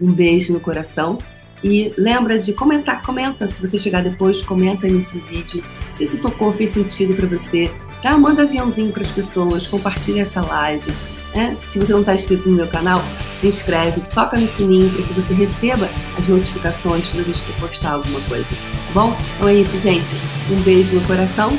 Um 0.00 0.12
beijo 0.12 0.52
no 0.52 0.60
coração 0.60 1.18
e 1.62 1.92
lembra 1.98 2.38
de 2.38 2.52
comentar, 2.52 3.02
comenta 3.02 3.50
se 3.50 3.60
você 3.60 3.76
chegar 3.76 4.04
depois, 4.04 4.42
comenta 4.42 4.86
nesse 4.86 5.18
vídeo 5.18 5.60
se 5.92 6.04
isso 6.04 6.22
tocou, 6.22 6.52
fez 6.52 6.70
sentido 6.70 7.16
para 7.16 7.26
você. 7.26 7.68
Tá? 8.00 8.16
Manda 8.16 8.42
aviãozinho 8.42 8.92
para 8.92 9.02
as 9.02 9.10
pessoas, 9.10 9.66
compartilha 9.66 10.22
essa 10.22 10.40
live. 10.40 11.19
Né? 11.40 11.56
Se 11.70 11.78
você 11.78 11.92
não 11.92 12.00
está 12.00 12.14
inscrito 12.14 12.48
no 12.50 12.56
meu 12.56 12.66
canal, 12.66 13.02
se 13.40 13.46
inscreve, 13.46 14.02
toca 14.14 14.38
no 14.38 14.46
sininho 14.46 14.90
para 14.90 15.02
que 15.02 15.14
você 15.14 15.32
receba 15.32 15.88
as 16.18 16.28
notificações 16.28 17.08
toda 17.08 17.24
vez 17.24 17.40
que 17.40 17.50
eu 17.50 17.56
postar 17.56 17.92
alguma 17.92 18.20
coisa. 18.22 18.44
Tá 18.44 18.92
bom? 18.92 19.16
Então 19.36 19.48
é 19.48 19.54
isso, 19.54 19.78
gente. 19.78 20.14
Um 20.50 20.60
beijo 20.60 20.96
no 20.96 21.06
coração 21.06 21.58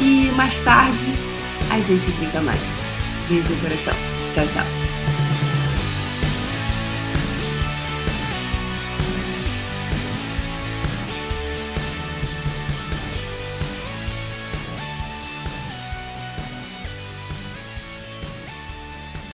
e 0.00 0.32
mais 0.34 0.58
tarde 0.62 1.14
a 1.70 1.78
gente 1.80 2.10
brinca 2.12 2.40
mais. 2.40 2.62
Beijo 3.28 3.50
no 3.50 3.60
coração. 3.60 3.94
Tchau, 4.34 4.46
tchau. 4.54 4.79